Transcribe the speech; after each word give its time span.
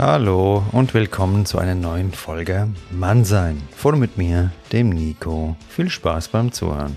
Hallo 0.00 0.62
und 0.70 0.94
willkommen 0.94 1.44
zu 1.44 1.58
einer 1.58 1.74
neuen 1.74 2.12
Folge 2.12 2.68
Mannsein. 2.92 3.60
Von 3.74 3.98
mit 3.98 4.16
mir, 4.16 4.52
dem 4.70 4.90
Nico. 4.90 5.56
Viel 5.68 5.90
Spaß 5.90 6.28
beim 6.28 6.52
Zuhören. 6.52 6.96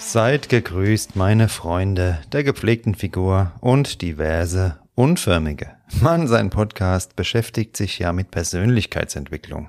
Seid 0.00 0.48
gegrüßt, 0.48 1.14
meine 1.14 1.48
Freunde 1.48 2.18
der 2.32 2.42
gepflegten 2.42 2.96
Figur 2.96 3.52
und 3.60 4.02
diverse 4.02 4.80
unförmige. 4.96 5.76
Mannsein 6.00 6.50
Podcast 6.50 7.14
beschäftigt 7.14 7.76
sich 7.76 8.00
ja 8.00 8.12
mit 8.12 8.32
Persönlichkeitsentwicklung. 8.32 9.68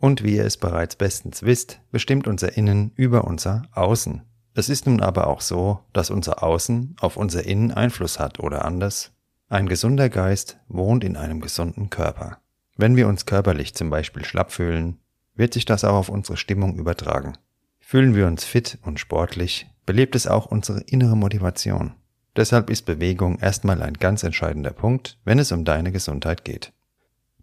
Und 0.00 0.22
wie 0.22 0.36
ihr 0.36 0.44
es 0.44 0.56
bereits 0.56 0.96
bestens 0.96 1.42
wisst, 1.42 1.80
bestimmt 1.90 2.28
unser 2.28 2.56
Innen 2.56 2.92
über 2.94 3.24
unser 3.24 3.62
Außen. 3.72 4.22
Es 4.54 4.68
ist 4.68 4.86
nun 4.86 5.00
aber 5.00 5.26
auch 5.26 5.40
so, 5.40 5.80
dass 5.92 6.10
unser 6.10 6.42
Außen 6.42 6.96
auf 7.00 7.16
unser 7.16 7.44
Innen 7.44 7.72
Einfluss 7.72 8.18
hat 8.18 8.40
oder 8.40 8.64
anders. 8.64 9.12
Ein 9.48 9.68
gesunder 9.68 10.08
Geist 10.08 10.58
wohnt 10.68 11.04
in 11.04 11.16
einem 11.16 11.40
gesunden 11.40 11.90
Körper. 11.90 12.38
Wenn 12.76 12.96
wir 12.96 13.08
uns 13.08 13.26
körperlich 13.26 13.74
zum 13.74 13.90
Beispiel 13.90 14.24
schlapp 14.24 14.52
fühlen, 14.52 14.98
wird 15.34 15.54
sich 15.54 15.64
das 15.64 15.84
auch 15.84 15.94
auf 15.94 16.08
unsere 16.08 16.36
Stimmung 16.36 16.76
übertragen. 16.76 17.34
Fühlen 17.80 18.14
wir 18.14 18.26
uns 18.26 18.44
fit 18.44 18.78
und 18.82 19.00
sportlich, 19.00 19.66
belebt 19.86 20.14
es 20.14 20.26
auch 20.26 20.46
unsere 20.46 20.80
innere 20.82 21.16
Motivation. 21.16 21.94
Deshalb 22.36 22.70
ist 22.70 22.82
Bewegung 22.84 23.38
erstmal 23.38 23.82
ein 23.82 23.94
ganz 23.94 24.22
entscheidender 24.22 24.70
Punkt, 24.70 25.18
wenn 25.24 25.38
es 25.38 25.50
um 25.50 25.64
deine 25.64 25.90
Gesundheit 25.90 26.44
geht. 26.44 26.72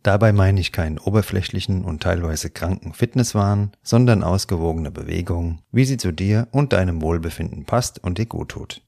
Dabei 0.06 0.34
meine 0.34 0.62
ich 0.62 0.72
keinen 0.72 1.00
oberflächlichen 1.00 1.84
und 1.84 2.04
teilweise 2.04 2.52
kranken 2.52 2.94
Fitnesswahn, 2.94 3.72
sondern 3.82 4.22
ausgewogene 4.22 4.92
Bewegung, 4.92 5.64
wie 5.72 5.84
sie 5.84 5.98
zu 5.98 6.12
dir 6.12 6.48
und 6.52 6.74
deinem 6.74 7.02
Wohlbefinden 7.02 7.66
passt 7.66 8.04
und 8.04 8.20
dir 8.20 8.28
gut 8.28 8.50
tut. 8.50 8.84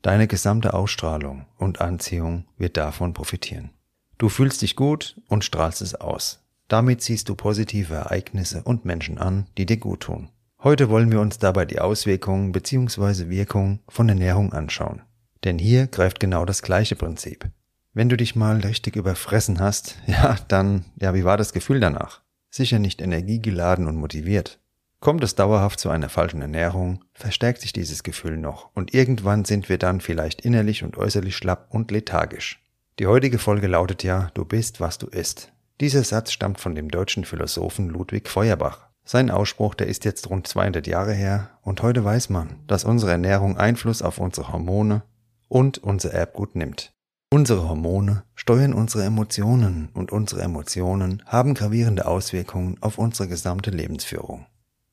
Deine 0.00 0.28
gesamte 0.28 0.72
Ausstrahlung 0.72 1.46
und 1.58 1.80
Anziehung 1.80 2.44
wird 2.56 2.76
davon 2.76 3.14
profitieren. 3.14 3.70
Du 4.16 4.28
fühlst 4.28 4.62
dich 4.62 4.76
gut 4.76 5.20
und 5.26 5.42
strahlst 5.42 5.82
es 5.82 5.96
aus. 5.96 6.46
Damit 6.68 7.02
ziehst 7.02 7.28
du 7.28 7.34
positive 7.34 7.94
Ereignisse 7.94 8.62
und 8.62 8.84
Menschen 8.84 9.18
an, 9.18 9.46
die 9.58 9.66
dir 9.66 9.78
gut 9.78 10.02
tun. 10.02 10.28
Heute 10.62 10.88
wollen 10.88 11.10
wir 11.10 11.20
uns 11.20 11.38
dabei 11.38 11.64
die 11.64 11.80
Auswirkungen 11.80 12.52
bzw. 12.52 13.28
Wirkung 13.28 13.80
von 13.88 14.08
Ernährung 14.08 14.52
anschauen. 14.52 15.02
Denn 15.42 15.58
hier 15.58 15.88
greift 15.88 16.20
genau 16.20 16.44
das 16.44 16.62
gleiche 16.62 16.94
Prinzip. 16.94 17.50
Wenn 17.92 18.08
du 18.08 18.16
dich 18.16 18.36
mal 18.36 18.58
richtig 18.60 18.94
überfressen 18.94 19.58
hast, 19.58 19.96
ja, 20.06 20.36
dann, 20.48 20.84
ja, 21.00 21.14
wie 21.14 21.24
war 21.24 21.36
das 21.36 21.52
Gefühl 21.52 21.80
danach? 21.80 22.22
Sicher 22.48 22.78
nicht 22.78 23.00
energiegeladen 23.00 23.86
und 23.86 23.96
motiviert. 23.96 24.60
Kommt 25.00 25.24
es 25.24 25.34
dauerhaft 25.34 25.80
zu 25.80 25.88
einer 25.88 26.08
falschen 26.08 26.42
Ernährung, 26.42 27.04
verstärkt 27.14 27.62
sich 27.62 27.72
dieses 27.72 28.02
Gefühl 28.02 28.36
noch 28.36 28.70
und 28.74 28.92
irgendwann 28.92 29.44
sind 29.44 29.68
wir 29.68 29.78
dann 29.78 30.00
vielleicht 30.00 30.42
innerlich 30.42 30.84
und 30.84 30.98
äußerlich 30.98 31.36
schlapp 31.36 31.68
und 31.70 31.90
lethargisch. 31.90 32.62
Die 32.98 33.06
heutige 33.06 33.38
Folge 33.38 33.66
lautet 33.66 34.02
ja, 34.02 34.30
du 34.34 34.44
bist, 34.44 34.80
was 34.80 34.98
du 34.98 35.06
isst. 35.06 35.52
Dieser 35.80 36.04
Satz 36.04 36.32
stammt 36.32 36.60
von 36.60 36.74
dem 36.74 36.90
deutschen 36.90 37.24
Philosophen 37.24 37.88
Ludwig 37.88 38.28
Feuerbach. 38.28 38.90
Sein 39.04 39.30
Ausspruch, 39.30 39.74
der 39.74 39.86
ist 39.86 40.04
jetzt 40.04 40.28
rund 40.28 40.46
200 40.46 40.86
Jahre 40.86 41.14
her 41.14 41.58
und 41.62 41.82
heute 41.82 42.04
weiß 42.04 42.28
man, 42.28 42.60
dass 42.66 42.84
unsere 42.84 43.12
Ernährung 43.12 43.56
Einfluss 43.56 44.02
auf 44.02 44.18
unsere 44.18 44.52
Hormone 44.52 45.02
und 45.48 45.78
unser 45.78 46.12
Erbgut 46.12 46.54
nimmt. 46.54 46.92
Unsere 47.32 47.68
Hormone 47.68 48.24
steuern 48.34 48.74
unsere 48.74 49.04
Emotionen 49.04 49.90
und 49.94 50.10
unsere 50.10 50.42
Emotionen 50.42 51.22
haben 51.26 51.54
gravierende 51.54 52.06
Auswirkungen 52.06 52.76
auf 52.80 52.98
unsere 52.98 53.28
gesamte 53.28 53.70
Lebensführung. 53.70 54.46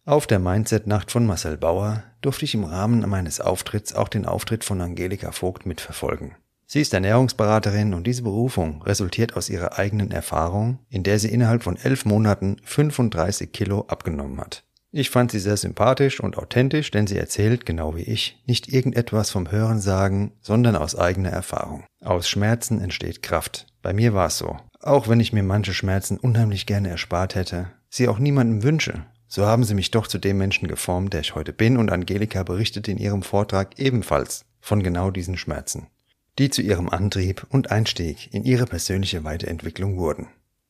Auf 0.05 0.27
der 0.27 0.37
Mindset-Nacht 0.37 1.09
von 1.09 1.25
Marcel 1.25 1.57
Bauer 1.57 2.03
durfte 2.21 2.45
ich 2.45 2.53
im 2.53 2.63
Rahmen 2.63 3.09
meines 3.09 3.41
Auftritts 3.41 3.95
auch 3.95 4.07
den 4.07 4.27
Auftritt 4.27 4.63
von 4.63 4.79
Angelika 4.81 5.31
Vogt 5.31 5.65
mitverfolgen. 5.65 6.35
Sie 6.67 6.79
ist 6.79 6.93
Ernährungsberaterin 6.93 7.95
und 7.95 8.05
diese 8.05 8.21
Berufung 8.21 8.83
resultiert 8.83 9.35
aus 9.35 9.49
ihrer 9.49 9.79
eigenen 9.79 10.11
Erfahrung, 10.11 10.77
in 10.89 11.01
der 11.01 11.17
sie 11.17 11.29
innerhalb 11.29 11.63
von 11.63 11.75
elf 11.75 12.05
Monaten 12.05 12.57
35 12.63 13.51
Kilo 13.51 13.85
abgenommen 13.87 14.39
hat. 14.39 14.63
Ich 14.97 15.11
fand 15.11 15.29
sie 15.29 15.37
sehr 15.37 15.57
sympathisch 15.57 16.19
und 16.19 16.39
authentisch, 16.39 16.89
denn 16.89 17.05
sie 17.05 17.19
erzählt, 17.19 17.67
genau 17.67 17.95
wie 17.95 18.01
ich, 18.01 18.41
nicht 18.47 18.73
irgendetwas 18.73 19.29
vom 19.29 19.51
Hörensagen, 19.51 20.31
sondern 20.41 20.75
aus 20.75 20.95
eigener 20.95 21.29
Erfahrung. 21.29 21.83
Aus 22.03 22.27
Schmerzen 22.27 22.81
entsteht 22.81 23.21
Kraft. 23.21 23.67
Bei 23.83 23.93
mir 23.93 24.15
war 24.15 24.25
es 24.25 24.39
so. 24.39 24.57
Auch 24.81 25.07
wenn 25.07 25.19
ich 25.19 25.33
mir 25.33 25.43
manche 25.43 25.75
Schmerzen 25.75 26.17
unheimlich 26.17 26.65
gerne 26.65 26.89
erspart 26.89 27.35
hätte, 27.35 27.67
sie 27.91 28.07
auch 28.07 28.17
niemandem 28.17 28.63
wünsche, 28.63 29.05
so 29.27 29.45
haben 29.45 29.65
sie 29.65 29.75
mich 29.75 29.91
doch 29.91 30.07
zu 30.07 30.17
dem 30.17 30.39
Menschen 30.39 30.67
geformt, 30.67 31.13
der 31.13 31.21
ich 31.21 31.35
heute 31.35 31.53
bin, 31.53 31.77
und 31.77 31.91
Angelika 31.91 32.41
berichtet 32.41 32.87
in 32.87 32.97
ihrem 32.97 33.21
Vortrag 33.21 33.77
ebenfalls 33.77 34.45
von 34.61 34.81
genau 34.81 35.11
diesen 35.11 35.37
Schmerzen, 35.37 35.85
die 36.39 36.49
zu 36.49 36.63
ihrem 36.63 36.89
Antrieb 36.89 37.45
und 37.51 37.69
Einstieg 37.69 38.33
in 38.33 38.43
ihre 38.43 38.65
persönliche 38.65 39.23
Weiterentwicklung 39.23 39.99
wurden. 39.99 40.25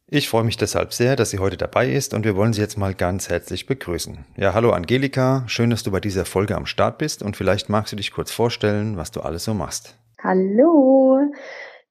Ich 0.09 0.29
freue 0.29 0.45
mich 0.45 0.56
deshalb 0.56 0.94
sehr, 0.94 1.18
dass 1.18 1.31
sie 1.31 1.40
heute 1.40 1.57
dabei 1.57 1.90
ist 1.90 2.13
und 2.13 2.23
wir 2.23 2.38
wollen 2.38 2.53
sie 2.53 2.62
jetzt 2.62 2.78
mal 2.78 2.94
ganz 2.94 3.29
herzlich 3.29 3.66
begrüßen. 3.66 4.19
Ja, 4.38 4.53
hallo 4.53 4.72
Angelika, 4.72 5.44
schön, 5.47 5.69
dass 5.69 5.84
du 5.84 5.91
bei 5.91 6.00
dieser 6.00 6.23
Folge 6.23 6.56
am 6.56 6.66
Start 6.66 6.97
bist 6.97 7.22
und 7.22 7.35
vielleicht 7.35 7.68
magst 7.68 7.91
du 7.91 7.97
dich 7.97 8.13
kurz 8.13 8.31
vorstellen, 8.31 8.95
was 8.95 9.12
du 9.12 9.19
alles 9.19 9.44
so 9.44 9.53
machst. 9.53 9.97
Hallo. 10.23 11.19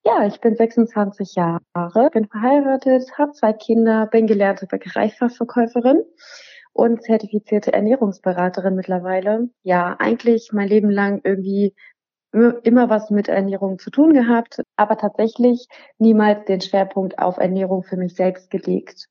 Ja, 0.03 0.27
ich 0.27 0.41
bin 0.41 0.57
26 0.57 1.35
Jahre, 1.35 2.11
bin 2.11 2.27
verheiratet, 2.27 3.07
habe 3.19 3.33
zwei 3.33 3.53
Kinder, 3.53 4.07
bin 4.07 4.27
gelernte 4.27 4.67
Bäckereifachverkäuferin 4.67 6.03
und 6.73 7.03
zertifizierte 7.03 7.75
Ernährungsberaterin 7.75 8.77
mittlerweile. 8.77 9.51
Ja, 9.63 9.95
eigentlich 9.99 10.53
mein 10.55 10.69
Leben 10.69 10.89
lang 10.89 11.21
irgendwie 11.23 11.75
immer 12.63 12.91
was 12.91 13.11
mit 13.11 13.29
Ernährung 13.29 13.79
zu 13.79 13.91
tun 13.91 14.13
gehabt, 14.13 14.63
aber 14.77 14.97
tatsächlich 14.97 15.67
niemals 15.99 16.45
den 16.45 16.61
Schwerpunkt 16.61 17.19
auf 17.19 17.39
Ernährung 17.39 17.83
für 17.83 17.97
mich 17.97 18.15
selbst 18.15 18.51
gelegt. 18.51 19.09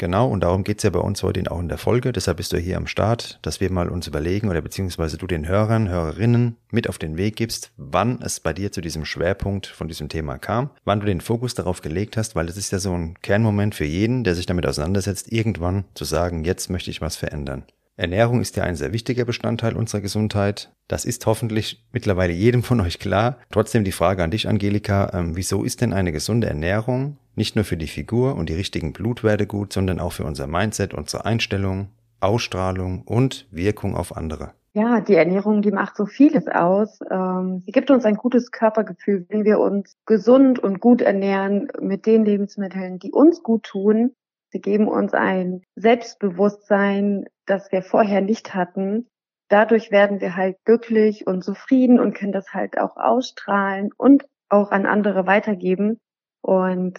Genau, 0.00 0.30
und 0.30 0.40
darum 0.40 0.64
geht's 0.64 0.82
ja 0.82 0.88
bei 0.88 0.98
uns 0.98 1.22
heute 1.22 1.42
auch 1.50 1.60
in 1.60 1.68
der 1.68 1.76
Folge. 1.76 2.10
Deshalb 2.12 2.38
bist 2.38 2.54
du 2.54 2.56
hier 2.56 2.78
am 2.78 2.86
Start, 2.86 3.38
dass 3.42 3.60
wir 3.60 3.70
mal 3.70 3.90
uns 3.90 4.06
überlegen 4.06 4.48
oder 4.48 4.62
beziehungsweise 4.62 5.18
du 5.18 5.26
den 5.26 5.46
Hörern, 5.46 5.90
Hörerinnen 5.90 6.56
mit 6.70 6.88
auf 6.88 6.96
den 6.96 7.18
Weg 7.18 7.36
gibst, 7.36 7.72
wann 7.76 8.18
es 8.22 8.40
bei 8.40 8.54
dir 8.54 8.72
zu 8.72 8.80
diesem 8.80 9.04
Schwerpunkt 9.04 9.66
von 9.66 9.88
diesem 9.88 10.08
Thema 10.08 10.38
kam, 10.38 10.70
wann 10.86 11.00
du 11.00 11.06
den 11.06 11.20
Fokus 11.20 11.54
darauf 11.54 11.82
gelegt 11.82 12.16
hast, 12.16 12.34
weil 12.34 12.48
es 12.48 12.56
ist 12.56 12.72
ja 12.72 12.78
so 12.78 12.94
ein 12.94 13.16
Kernmoment 13.20 13.74
für 13.74 13.84
jeden, 13.84 14.24
der 14.24 14.34
sich 14.34 14.46
damit 14.46 14.64
auseinandersetzt, 14.66 15.30
irgendwann 15.30 15.84
zu 15.92 16.06
sagen, 16.06 16.44
jetzt 16.44 16.70
möchte 16.70 16.90
ich 16.90 17.02
was 17.02 17.16
verändern. 17.16 17.64
Ernährung 18.00 18.40
ist 18.40 18.56
ja 18.56 18.64
ein 18.64 18.76
sehr 18.76 18.94
wichtiger 18.94 19.26
Bestandteil 19.26 19.76
unserer 19.76 20.00
Gesundheit. 20.00 20.72
Das 20.88 21.04
ist 21.04 21.26
hoffentlich 21.26 21.84
mittlerweile 21.92 22.32
jedem 22.32 22.62
von 22.62 22.80
euch 22.80 22.98
klar. 22.98 23.36
Trotzdem 23.50 23.84
die 23.84 23.92
Frage 23.92 24.24
an 24.24 24.30
dich, 24.30 24.48
Angelika, 24.48 25.10
ähm, 25.12 25.36
wieso 25.36 25.64
ist 25.64 25.82
denn 25.82 25.92
eine 25.92 26.10
gesunde 26.10 26.46
Ernährung 26.46 27.18
nicht 27.36 27.56
nur 27.56 27.64
für 27.66 27.76
die 27.76 27.86
Figur 27.86 28.36
und 28.36 28.48
die 28.48 28.54
richtigen 28.54 28.94
Blutwerte 28.94 29.46
gut, 29.46 29.74
sondern 29.74 30.00
auch 30.00 30.12
für 30.12 30.24
unser 30.24 30.46
Mindset, 30.46 30.94
unsere 30.94 31.26
Einstellung, 31.26 31.88
Ausstrahlung 32.20 33.02
und 33.02 33.46
Wirkung 33.50 33.94
auf 33.94 34.16
andere? 34.16 34.52
Ja, 34.72 35.00
die 35.00 35.16
Ernährung, 35.16 35.62
die 35.62 35.72
macht 35.72 35.96
so 35.96 36.06
vieles 36.06 36.46
aus. 36.48 37.00
Ähm, 37.10 37.62
sie 37.66 37.72
gibt 37.72 37.90
uns 37.90 38.04
ein 38.04 38.14
gutes 38.14 38.50
Körpergefühl, 38.50 39.26
wenn 39.28 39.44
wir 39.44 39.58
uns 39.58 39.96
gesund 40.06 40.58
und 40.58 40.80
gut 40.80 41.02
ernähren 41.02 41.68
mit 41.80 42.06
den 42.06 42.24
Lebensmitteln, 42.24 42.98
die 42.98 43.10
uns 43.10 43.42
gut 43.42 43.64
tun. 43.64 44.12
Sie 44.50 44.60
geben 44.60 44.88
uns 44.88 45.14
ein 45.14 45.62
Selbstbewusstsein, 45.76 47.26
das 47.46 47.70
wir 47.72 47.82
vorher 47.82 48.20
nicht 48.20 48.54
hatten. 48.54 49.08
Dadurch 49.48 49.90
werden 49.90 50.20
wir 50.20 50.36
halt 50.36 50.56
glücklich 50.64 51.26
und 51.26 51.42
zufrieden 51.42 51.98
und 51.98 52.14
können 52.14 52.32
das 52.32 52.52
halt 52.52 52.78
auch 52.78 52.96
ausstrahlen 52.96 53.90
und 53.96 54.26
auch 54.48 54.70
an 54.70 54.86
andere 54.86 55.26
weitergeben. 55.26 55.98
Und 56.42 56.98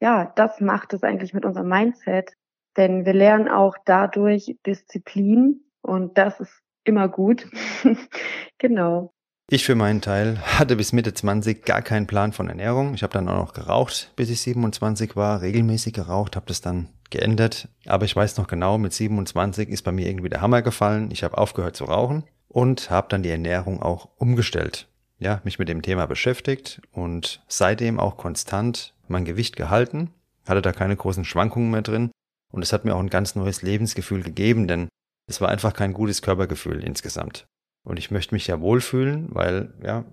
ja, 0.00 0.32
das 0.36 0.60
macht 0.60 0.92
es 0.94 1.02
eigentlich 1.02 1.34
mit 1.34 1.44
unserem 1.44 1.68
Mindset, 1.68 2.34
denn 2.76 3.06
wir 3.06 3.12
lernen 3.14 3.48
auch 3.48 3.76
dadurch 3.84 4.56
Disziplin 4.66 5.64
und 5.82 6.18
das 6.18 6.40
ist 6.40 6.62
immer 6.84 7.08
gut. 7.08 7.46
genau. 8.58 9.12
Ich 9.52 9.66
für 9.66 9.74
meinen 9.74 10.00
Teil 10.00 10.38
hatte 10.40 10.76
bis 10.76 10.94
Mitte 10.94 11.12
20 11.12 11.66
gar 11.66 11.82
keinen 11.82 12.06
Plan 12.06 12.32
von 12.32 12.48
Ernährung. 12.48 12.94
Ich 12.94 13.02
habe 13.02 13.12
dann 13.12 13.28
auch 13.28 13.36
noch 13.36 13.52
geraucht, 13.52 14.10
bis 14.16 14.30
ich 14.30 14.40
27 14.40 15.14
war, 15.14 15.42
regelmäßig 15.42 15.92
geraucht, 15.92 16.36
habe 16.36 16.46
das 16.46 16.62
dann 16.62 16.88
geändert. 17.10 17.68
Aber 17.84 18.06
ich 18.06 18.16
weiß 18.16 18.38
noch 18.38 18.46
genau, 18.46 18.78
mit 18.78 18.94
27 18.94 19.68
ist 19.68 19.82
bei 19.82 19.92
mir 19.92 20.08
irgendwie 20.08 20.30
der 20.30 20.40
Hammer 20.40 20.62
gefallen. 20.62 21.10
Ich 21.10 21.22
habe 21.22 21.36
aufgehört 21.36 21.76
zu 21.76 21.84
rauchen 21.84 22.24
und 22.48 22.88
habe 22.88 23.08
dann 23.10 23.22
die 23.22 23.28
Ernährung 23.28 23.82
auch 23.82 24.08
umgestellt. 24.16 24.88
Ja, 25.18 25.42
mich 25.44 25.58
mit 25.58 25.68
dem 25.68 25.82
Thema 25.82 26.06
beschäftigt 26.06 26.80
und 26.90 27.42
seitdem 27.46 28.00
auch 28.00 28.16
konstant 28.16 28.94
mein 29.06 29.26
Gewicht 29.26 29.56
gehalten, 29.56 30.14
hatte 30.46 30.62
da 30.62 30.72
keine 30.72 30.96
großen 30.96 31.26
Schwankungen 31.26 31.70
mehr 31.70 31.82
drin 31.82 32.10
und 32.52 32.62
es 32.62 32.72
hat 32.72 32.86
mir 32.86 32.94
auch 32.94 33.00
ein 33.00 33.10
ganz 33.10 33.34
neues 33.34 33.60
Lebensgefühl 33.60 34.22
gegeben, 34.22 34.66
denn 34.66 34.88
es 35.28 35.42
war 35.42 35.50
einfach 35.50 35.74
kein 35.74 35.92
gutes 35.92 36.22
Körpergefühl 36.22 36.82
insgesamt. 36.82 37.44
Und 37.84 37.98
ich 37.98 38.10
möchte 38.10 38.34
mich 38.34 38.46
ja 38.46 38.60
wohlfühlen, 38.60 39.28
weil, 39.30 39.74
ja, 39.82 40.04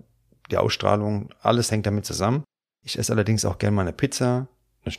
die 0.50 0.56
Ausstrahlung, 0.56 1.30
alles 1.40 1.70
hängt 1.70 1.86
damit 1.86 2.04
zusammen. 2.04 2.44
Ich 2.84 2.98
esse 2.98 3.12
allerdings 3.12 3.44
auch 3.44 3.58
gerne 3.58 3.76
mal 3.76 3.82
eine 3.82 3.92
Pizza, 3.92 4.48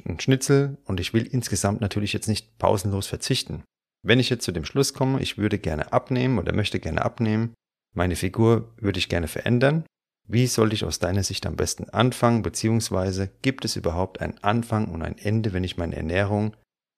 einen 0.06 0.19
Schnitzel 0.19 0.77
und 0.85 1.00
ich 1.00 1.13
will 1.13 1.25
insgesamt 1.25 1.81
natürlich 1.81 2.13
jetzt 2.13 2.27
nicht 2.27 2.57
pausenlos 2.57 3.07
verzichten. 3.07 3.63
Wenn 4.03 4.19
ich 4.19 4.29
jetzt 4.29 4.45
zu 4.45 4.51
dem 4.51 4.65
Schluss 4.65 4.94
komme, 4.94 5.21
ich 5.21 5.38
würde 5.38 5.59
gerne 5.59 5.91
abnehmen 5.91 6.38
oder 6.39 6.53
möchte 6.53 6.79
gerne 6.79 7.03
abnehmen, 7.03 7.53
meine 7.94 8.15
Figur 8.15 8.73
würde 8.77 9.00
ich 9.00 9.09
gerne 9.09 9.27
verändern, 9.27 9.85
wie 10.27 10.47
sollte 10.47 10.75
ich 10.75 10.85
aus 10.85 11.00
deiner 11.00 11.23
Sicht 11.23 11.45
am 11.45 11.56
besten 11.56 11.89
anfangen, 11.89 12.41
beziehungsweise 12.41 13.29
gibt 13.41 13.65
es 13.65 13.75
überhaupt 13.75 14.21
einen 14.21 14.38
Anfang 14.41 14.88
und 14.88 15.01
ein 15.01 15.18
Ende, 15.18 15.51
wenn 15.51 15.63
ich 15.63 15.77
meine 15.77 15.95
Ernährung 15.95 16.56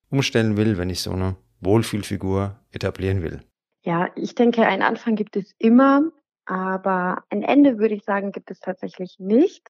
umstellen 0.10 0.56
will, 0.56 0.78
wenn 0.78 0.90
ich 0.90 1.02
so 1.02 1.12
eine 1.12 1.36
Wohlfühlfigur 1.62 2.60
etablieren 2.72 3.24
will? 3.24 3.42
Ja, 3.86 4.10
ich 4.16 4.36
denke, 4.36 4.66
einen 4.66 4.82
Anfang 4.82 5.16
gibt 5.16 5.36
es 5.36 5.54
immer, 5.58 6.12
aber 6.46 7.24
ein 7.30 7.44
Ende 7.44 7.80
würde 7.80 7.96
ich 7.96 8.04
sagen, 8.04 8.32
gibt 8.32 8.50
es 8.50 8.60
tatsächlich 8.60 9.20
nicht. 9.20 9.68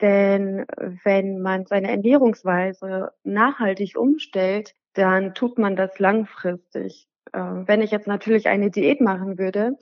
Denn 0.00 0.66
wenn 1.04 1.40
man 1.40 1.66
seine 1.66 1.90
Ernährungsweise 1.90 3.12
nachhaltig 3.22 3.96
umstellt, 3.96 4.74
dann 4.92 5.34
tut 5.34 5.58
man 5.58 5.76
das 5.76 5.98
langfristig. 5.98 7.06
Ähm, 7.32 7.66
wenn 7.66 7.80
ich 7.80 7.90
jetzt 7.90 8.06
natürlich 8.06 8.48
eine 8.48 8.70
Diät 8.70 9.00
machen 9.00 9.38
würde, 9.38 9.78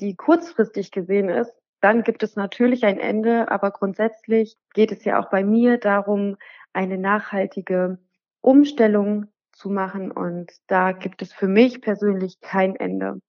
die 0.00 0.16
kurzfristig 0.16 0.90
gesehen 0.90 1.28
ist, 1.28 1.52
dann 1.80 2.04
gibt 2.04 2.22
es 2.22 2.36
natürlich 2.36 2.84
ein 2.84 2.98
Ende, 2.98 3.50
aber 3.50 3.70
grundsätzlich 3.70 4.56
geht 4.72 4.92
es 4.92 5.04
ja 5.04 5.20
auch 5.20 5.30
bei 5.30 5.44
mir 5.44 5.78
darum, 5.78 6.36
eine 6.72 6.96
nachhaltige 6.96 7.98
Umstellung 8.40 9.26
zu 9.56 9.70
machen 9.70 10.10
und 10.10 10.52
da 10.66 10.92
gibt 10.92 11.22
es 11.22 11.32
für 11.32 11.48
mich 11.48 11.80
persönlich 11.80 12.40
kein 12.40 12.76
Ende. 12.76 13.20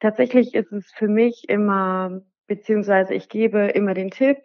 Tatsächlich 0.00 0.54
ist 0.54 0.72
es 0.72 0.90
für 0.90 1.08
mich 1.08 1.48
immer, 1.48 2.22
beziehungsweise 2.46 3.14
ich 3.14 3.28
gebe 3.28 3.68
immer 3.68 3.94
den 3.94 4.10
Tipp, 4.10 4.38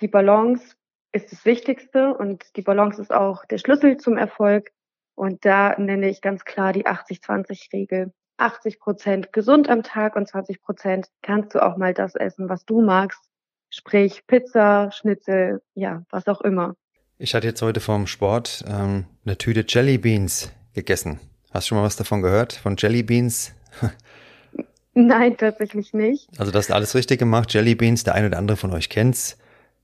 die 0.00 0.08
Balance 0.08 0.74
ist 1.12 1.32
das 1.32 1.44
Wichtigste 1.44 2.14
und 2.14 2.56
die 2.56 2.62
Balance 2.62 3.00
ist 3.00 3.12
auch 3.12 3.44
der 3.46 3.58
Schlüssel 3.58 3.96
zum 3.96 4.16
Erfolg. 4.16 4.70
Und 5.14 5.44
da 5.44 5.74
nenne 5.78 6.08
ich 6.10 6.20
ganz 6.20 6.44
klar 6.44 6.72
die 6.72 6.86
80-20-Regel. 6.86 8.12
80 8.38 8.78
Prozent 8.78 9.32
gesund 9.32 9.70
am 9.70 9.82
Tag 9.82 10.14
und 10.14 10.28
20 10.28 10.60
Prozent 10.60 11.06
kannst 11.22 11.54
du 11.54 11.64
auch 11.64 11.78
mal 11.78 11.94
das 11.94 12.14
essen, 12.14 12.50
was 12.50 12.66
du 12.66 12.82
magst. 12.82 13.22
Sprich 13.70 14.26
Pizza, 14.26 14.90
Schnitzel, 14.92 15.62
ja, 15.74 16.04
was 16.10 16.28
auch 16.28 16.42
immer. 16.42 16.74
Ich 17.16 17.34
hatte 17.34 17.46
jetzt 17.46 17.62
heute 17.62 17.80
vom 17.80 18.06
Sport 18.06 18.62
ähm, 18.68 19.06
eine 19.24 19.38
Tüte 19.38 19.64
Jelly 19.66 19.96
Beans 19.96 20.52
gegessen. 20.76 21.18
Hast 21.50 21.66
du 21.66 21.68
schon 21.70 21.78
mal 21.78 21.84
was 21.84 21.96
davon 21.96 22.22
gehört? 22.22 22.52
Von 22.52 22.76
Jelly 22.78 23.02
Beans? 23.02 23.52
Nein, 24.94 25.36
tatsächlich 25.36 25.92
nicht. 25.92 26.28
Also 26.38 26.52
das 26.52 26.66
ist 26.66 26.70
alles 26.70 26.94
richtig 26.94 27.18
gemacht. 27.18 27.52
Jelly 27.52 27.74
Beans, 27.74 28.04
der 28.04 28.14
eine 28.14 28.28
oder 28.28 28.38
andere 28.38 28.56
von 28.56 28.72
euch 28.72 28.88
kennt's. 28.88 29.36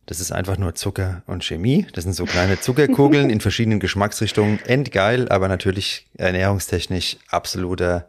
Das 0.07 0.21
ist 0.21 0.33
einfach 0.33 0.59
nur 0.59 0.75
Zucker 0.75 1.23
und 1.27 1.45
Chemie. 1.45 1.87
Das 1.93 2.05
sind 2.05 2.13
so 2.13 2.25
kleine 2.25 2.61
Zuckerkugeln 2.61 3.31
in 3.31 3.41
verschiedenen 3.41 3.81
Geschmacksrichtungen. 3.81 4.59
Endgeil, 4.65 5.29
aber 5.29 5.49
natürlich 5.49 6.07
ernährungstechnisch 6.17 7.19
absoluter 7.29 8.09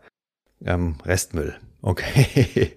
ähm, 0.66 0.96
Restmüll. 1.06 1.56
Okay. 1.82 2.74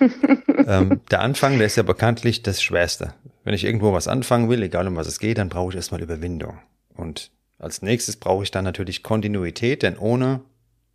ähm, 0.66 1.00
der 1.10 1.20
Anfang, 1.20 1.58
der 1.58 1.66
ist 1.66 1.76
ja 1.76 1.82
bekanntlich 1.82 2.42
das 2.42 2.62
Schwerste. 2.62 3.14
Wenn 3.44 3.54
ich 3.54 3.64
irgendwo 3.64 3.92
was 3.92 4.08
anfangen 4.08 4.48
will, 4.48 4.62
egal 4.62 4.88
um 4.88 4.96
was 4.96 5.06
es 5.06 5.18
geht, 5.18 5.38
dann 5.38 5.48
brauche 5.48 5.70
ich 5.70 5.76
erstmal 5.76 6.02
Überwindung. 6.02 6.58
Und 6.96 7.30
als 7.58 7.82
nächstes 7.82 8.16
brauche 8.16 8.42
ich 8.42 8.50
dann 8.50 8.64
natürlich 8.64 9.02
Kontinuität, 9.02 9.82
denn 9.82 9.98
ohne 9.98 10.42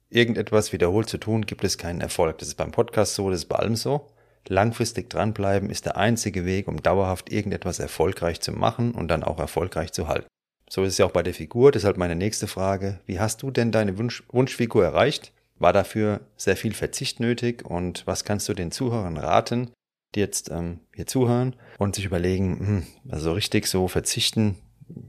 irgendetwas 0.10 0.74
wiederholt 0.74 1.10
zu 1.10 1.18
tun, 1.18 1.46
gibt 1.46 1.64
es 1.64 1.78
keinen 1.78 2.02
Erfolg. 2.02 2.38
Das 2.40 2.48
ist 2.48 2.56
beim 2.56 2.72
Podcast 2.72 3.16
so, 3.16 3.30
das 3.30 3.40
ist 3.40 3.46
bei 3.46 3.58
allem 3.58 3.76
so. 3.76 4.08
Langfristig 4.48 5.10
dranbleiben 5.10 5.70
ist 5.70 5.86
der 5.86 5.98
einzige 5.98 6.46
Weg, 6.46 6.68
um 6.68 6.82
dauerhaft 6.82 7.32
irgendetwas 7.32 7.80
erfolgreich 7.80 8.42
zu 8.42 8.52
machen 8.52 8.94
und 8.94 9.08
dann 9.08 9.24
auch 9.24 9.40
erfolgreich 9.40 9.92
zu 9.92 10.08
halten. 10.08 10.28
So 10.70 10.84
ist 10.84 10.94
es 10.94 10.98
ja 10.98 11.06
auch 11.06 11.12
bei 11.12 11.24
der 11.24 11.34
Figur. 11.34 11.72
Deshalb 11.72 11.98
meine 11.98 12.16
nächste 12.16 12.48
Frage. 12.48 13.00
Wie 13.06 13.20
hast 13.20 13.42
du 13.42 13.52
denn 13.52 13.72
deine 13.72 13.98
Wunsch 13.98 14.24
Wunschfigur 14.30 14.84
erreicht? 14.84 15.34
War 15.58 15.74
dafür 15.74 16.22
sehr 16.38 16.56
viel 16.56 16.74
Verzicht 16.74 17.20
nötig? 17.20 17.66
Und 17.66 18.06
was 18.08 18.24
kannst 18.24 18.48
du 18.50 18.54
den 18.54 18.72
Zuhörern 18.72 19.18
raten, 19.18 19.72
die 20.16 20.20
jetzt 20.20 20.50
ähm, 20.50 20.80
hier 20.96 21.08
zuhören 21.08 21.56
und 21.78 21.96
sich 21.96 22.06
überlegen, 22.06 22.60
hm, 22.60 22.88
also 23.12 23.34
richtig 23.34 23.68
so 23.68 23.88
verzichten, 23.88 24.58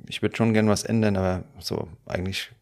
ich 0.08 0.22
würde 0.22 0.36
schon 0.36 0.52
gern 0.52 0.68
was 0.68 0.84
ändern, 0.84 1.16
aber 1.16 1.44
so 1.58 1.88
eigentlich, 2.06 2.52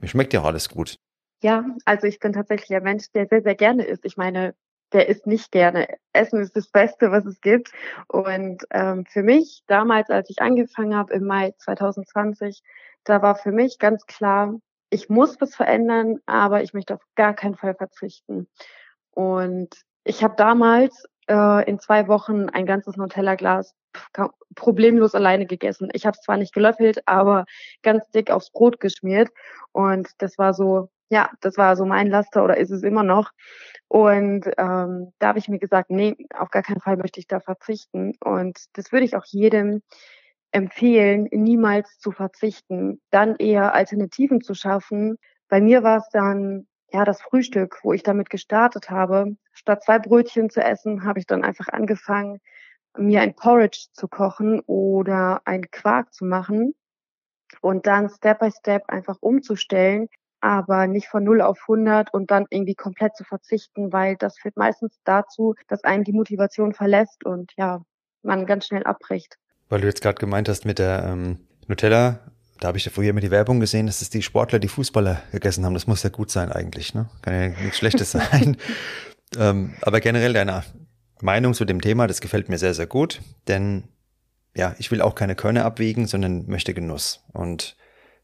mir 0.00 0.08
schmeckt 0.08 0.32
ja 0.32 0.42
alles 0.42 0.68
gut. 0.68 0.96
Ja, 1.42 1.64
also 1.84 2.06
ich 2.06 2.20
bin 2.20 2.32
tatsächlich 2.32 2.76
ein 2.76 2.84
Mensch, 2.84 3.10
der 3.14 3.26
sehr, 3.26 3.42
sehr 3.42 3.54
gerne 3.54 3.84
isst. 3.84 4.04
Ich 4.04 4.16
meine, 4.16 4.54
der 4.92 5.08
isst 5.08 5.26
nicht 5.26 5.50
gerne. 5.50 5.88
Essen 6.12 6.40
ist 6.40 6.56
das 6.56 6.68
Beste, 6.68 7.10
was 7.10 7.24
es 7.24 7.40
gibt. 7.40 7.72
Und 8.08 8.64
ähm, 8.70 9.04
für 9.06 9.22
mich, 9.22 9.62
damals, 9.66 10.10
als 10.10 10.30
ich 10.30 10.40
angefangen 10.40 10.94
habe 10.94 11.14
im 11.14 11.24
Mai 11.24 11.52
2020, 11.58 12.62
da 13.04 13.22
war 13.22 13.34
für 13.34 13.52
mich 13.52 13.78
ganz 13.78 14.06
klar, 14.06 14.54
ich 14.90 15.08
muss 15.08 15.40
was 15.40 15.56
verändern, 15.56 16.18
aber 16.26 16.62
ich 16.62 16.74
möchte 16.74 16.94
auf 16.94 17.02
gar 17.16 17.34
keinen 17.34 17.56
Fall 17.56 17.74
verzichten. 17.74 18.46
Und 19.10 19.74
ich 20.04 20.22
habe 20.22 20.34
damals 20.36 21.06
äh, 21.28 21.68
in 21.68 21.78
zwei 21.78 22.08
Wochen 22.08 22.48
ein 22.48 22.66
ganzes 22.66 22.96
Nutella-Glas 22.96 23.74
problemlos 24.54 25.14
alleine 25.14 25.46
gegessen. 25.46 25.88
Ich 25.92 26.06
habe 26.06 26.16
es 26.16 26.24
zwar 26.24 26.36
nicht 26.36 26.54
gelöffelt, 26.54 27.02
aber 27.06 27.44
ganz 27.82 28.08
dick 28.10 28.30
aufs 28.30 28.50
Brot 28.50 28.80
geschmiert. 28.80 29.30
Und 29.72 30.08
das 30.18 30.38
war 30.38 30.54
so, 30.54 30.90
ja, 31.10 31.30
das 31.40 31.56
war 31.56 31.76
so 31.76 31.84
mein 31.84 32.08
Laster 32.08 32.44
oder 32.44 32.56
ist 32.56 32.70
es 32.70 32.82
immer 32.82 33.02
noch. 33.02 33.30
Und 33.88 34.46
ähm, 34.56 35.12
da 35.18 35.28
habe 35.28 35.38
ich 35.38 35.48
mir 35.48 35.58
gesagt, 35.58 35.90
nee, 35.90 36.16
auf 36.34 36.50
gar 36.50 36.62
keinen 36.62 36.80
Fall 36.80 36.96
möchte 36.96 37.20
ich 37.20 37.26
da 37.26 37.40
verzichten. 37.40 38.14
Und 38.24 38.64
das 38.74 38.92
würde 38.92 39.04
ich 39.04 39.16
auch 39.16 39.26
jedem 39.26 39.82
empfehlen, 40.52 41.28
niemals 41.30 41.98
zu 41.98 42.12
verzichten, 42.12 43.00
dann 43.10 43.36
eher 43.36 43.74
Alternativen 43.74 44.40
zu 44.42 44.54
schaffen. 44.54 45.16
Bei 45.48 45.60
mir 45.60 45.82
war 45.82 45.98
es 45.98 46.08
dann 46.12 46.66
ja 46.92 47.04
das 47.04 47.22
Frühstück, 47.22 47.80
wo 47.82 47.92
ich 47.92 48.02
damit 48.02 48.30
gestartet 48.30 48.90
habe. 48.90 49.36
Statt 49.52 49.84
zwei 49.84 49.98
Brötchen 49.98 50.50
zu 50.50 50.60
essen, 50.62 51.04
habe 51.04 51.18
ich 51.18 51.26
dann 51.26 51.44
einfach 51.44 51.68
angefangen, 51.68 52.40
mir 52.96 53.22
ein 53.22 53.34
Porridge 53.34 53.86
zu 53.92 54.08
kochen 54.08 54.60
oder 54.66 55.40
ein 55.44 55.70
Quark 55.70 56.12
zu 56.12 56.24
machen 56.24 56.74
und 57.60 57.86
dann 57.86 58.08
Step 58.08 58.40
by 58.40 58.50
Step 58.50 58.84
einfach 58.88 59.16
umzustellen, 59.20 60.08
aber 60.40 60.86
nicht 60.86 61.08
von 61.08 61.24
0 61.24 61.40
auf 61.40 61.60
100 61.62 62.12
und 62.12 62.30
dann 62.30 62.46
irgendwie 62.50 62.74
komplett 62.74 63.16
zu 63.16 63.24
verzichten, 63.24 63.92
weil 63.92 64.16
das 64.16 64.38
führt 64.38 64.56
meistens 64.56 64.98
dazu, 65.04 65.54
dass 65.68 65.84
einen 65.84 66.04
die 66.04 66.12
Motivation 66.12 66.74
verlässt 66.74 67.24
und 67.24 67.52
ja, 67.56 67.82
man 68.22 68.46
ganz 68.46 68.66
schnell 68.66 68.84
abbricht. 68.84 69.36
Weil 69.68 69.80
du 69.80 69.86
jetzt 69.86 70.02
gerade 70.02 70.18
gemeint 70.18 70.48
hast 70.48 70.64
mit 70.64 70.78
der 70.78 71.04
ähm, 71.04 71.46
Nutella, 71.66 72.31
da 72.62 72.68
habe 72.68 72.78
ich 72.78 72.84
ja 72.84 72.92
vorher 72.92 73.10
immer 73.10 73.20
die 73.20 73.32
Werbung 73.32 73.58
gesehen, 73.58 73.86
dass 73.86 74.02
es 74.02 74.10
die 74.10 74.22
Sportler, 74.22 74.60
die 74.60 74.68
Fußballer 74.68 75.20
gegessen 75.32 75.64
haben. 75.64 75.74
Das 75.74 75.88
muss 75.88 76.04
ja 76.04 76.10
gut 76.10 76.30
sein 76.30 76.52
eigentlich, 76.52 76.94
ne? 76.94 77.08
Kann 77.20 77.34
ja 77.34 77.48
nichts 77.48 77.78
Schlechtes 77.78 78.12
sein. 78.12 78.56
ähm, 79.36 79.74
aber 79.82 80.00
generell 80.00 80.32
deine 80.32 80.62
Meinung 81.20 81.54
zu 81.54 81.64
dem 81.64 81.80
Thema, 81.80 82.06
das 82.06 82.20
gefällt 82.20 82.48
mir 82.48 82.58
sehr, 82.58 82.74
sehr 82.74 82.86
gut, 82.86 83.20
denn 83.48 83.84
ja, 84.54 84.76
ich 84.78 84.92
will 84.92 85.00
auch 85.02 85.16
keine 85.16 85.34
Körner 85.34 85.64
abwiegen, 85.64 86.06
sondern 86.06 86.46
möchte 86.46 86.72
Genuss. 86.72 87.24
Und 87.32 87.76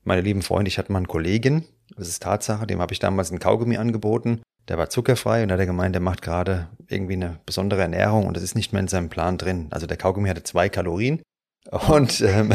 meine 0.04 0.21
lieben 0.21 0.42
Freunde, 0.42 0.68
ich 0.68 0.78
hatte 0.78 0.92
mal 0.92 0.99
einen 0.99 1.09
Kollegen, 1.09 1.64
das 1.97 2.07
ist 2.07 2.23
Tatsache, 2.23 2.66
dem 2.66 2.80
habe 2.80 2.92
ich 2.92 3.00
damals 3.00 3.33
ein 3.33 3.40
Kaugummi 3.40 3.76
angeboten. 3.76 4.42
der 4.68 4.78
war 4.78 4.90
zuckerfrei 4.90 5.42
und 5.42 5.50
hat 5.50 5.59
er 5.59 5.66
gemeint, 5.66 5.95
der 5.95 6.02
macht 6.02 6.23
gerade 6.23 6.68
irgendwie 6.87 7.14
eine 7.14 7.40
besondere 7.45 7.80
Ernährung 7.80 8.26
und 8.26 8.37
das 8.37 8.45
ist 8.45 8.54
nicht 8.54 8.73
mehr 8.73 8.83
in 8.83 8.88
seinem 8.88 9.09
Plan 9.09 9.37
drin. 9.38 9.66
Also 9.71 9.87
der 9.87 9.97
Kaugummi 9.97 10.28
hatte 10.28 10.45
zwei 10.45 10.68
Kalorien. 10.68 11.23
Und, 11.71 12.23
ähm, 12.23 12.53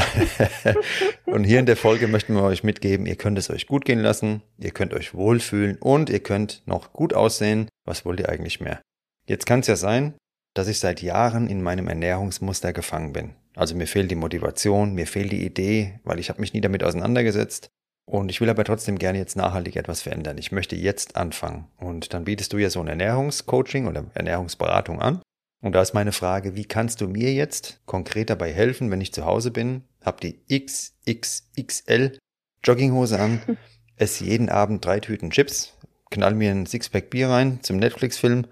und 1.26 1.44
hier 1.44 1.60
in 1.60 1.68
der 1.68 1.78
Folge 1.78 2.08
möchten 2.08 2.34
wir 2.34 2.44
euch 2.44 2.64
mitgeben, 2.64 3.06
ihr 3.06 3.16
könnt 3.16 3.38
es 3.38 3.52
euch 3.52 3.68
gut 3.68 3.86
gehen 3.86 4.00
lassen, 4.00 4.42
ihr 4.58 4.72
könnt 4.72 4.94
euch 4.94 5.14
wohlfühlen 5.14 5.78
und 5.78 6.10
ihr 6.10 6.22
könnt 6.22 6.64
noch 6.66 6.94
gut 6.94 7.14
aussehen. 7.14 7.70
Was 7.86 8.06
wollt 8.06 8.20
ihr 8.20 8.30
eigentlich 8.30 8.60
mehr? 8.60 8.82
Jetzt 9.28 9.46
kann 9.46 9.60
es 9.60 9.68
ja 9.68 9.76
sein, 9.76 10.16
dass 10.56 10.68
ich 10.68 10.80
seit 10.80 11.02
Jahren 11.02 11.48
in 11.48 11.62
meinem 11.62 11.88
Ernährungsmuster 11.88 12.74
gefangen 12.74 13.14
bin. 13.14 13.36
Also 13.56 13.76
mir 13.76 13.86
fehlt 13.86 14.10
die 14.10 14.16
Motivation, 14.16 14.96
mir 14.96 15.06
fehlt 15.06 15.32
die 15.32 15.46
Idee, 15.46 16.00
weil 16.04 16.20
ich 16.20 16.30
habe 16.30 16.42
mich 16.42 16.54
nie 16.54 16.62
damit 16.62 16.84
auseinandergesetzt. 16.84 17.70
Und 18.06 18.30
ich 18.30 18.42
will 18.42 18.50
aber 18.50 18.66
trotzdem 18.66 18.98
gerne 18.98 19.20
jetzt 19.20 19.38
nachhaltig 19.38 19.76
etwas 19.76 20.02
verändern. 20.02 20.38
Ich 20.38 20.52
möchte 20.52 20.76
jetzt 20.76 21.16
anfangen. 21.16 21.68
Und 21.78 22.14
dann 22.14 22.26
bietest 22.26 22.52
du 22.52 22.58
ja 22.58 22.70
so 22.70 22.82
ein 22.82 22.88
Ernährungscoaching 22.88 23.88
oder 23.88 24.06
Ernährungsberatung 24.14 25.02
an. 25.02 25.22
Und 25.64 25.72
da 25.72 25.82
ist 25.82 25.94
meine 25.94 26.12
Frage, 26.12 26.58
wie 26.58 26.66
kannst 26.66 27.00
du 27.00 27.08
mir 27.08 27.34
jetzt 27.34 27.80
konkret 27.86 28.30
dabei 28.30 28.52
helfen, 28.52 28.92
wenn 28.92 29.00
ich 29.00 29.14
zu 29.14 29.26
Hause 29.26 29.50
bin, 29.50 29.84
hab 30.02 30.20
die 30.20 30.42
XXXL 30.52 32.18
Jogginghose 32.62 33.18
an, 33.18 33.42
esse 33.96 34.26
jeden 34.26 34.50
Abend 34.50 34.84
drei 34.84 35.00
Tüten 35.00 35.32
Chips, 35.32 35.74
knall 36.12 36.36
mir 36.36 36.52
ein 36.52 36.66
Sixpack 36.66 37.10
Bier 37.10 37.30
rein 37.30 37.64
zum 37.64 37.78
Netflix-Film 37.78 38.46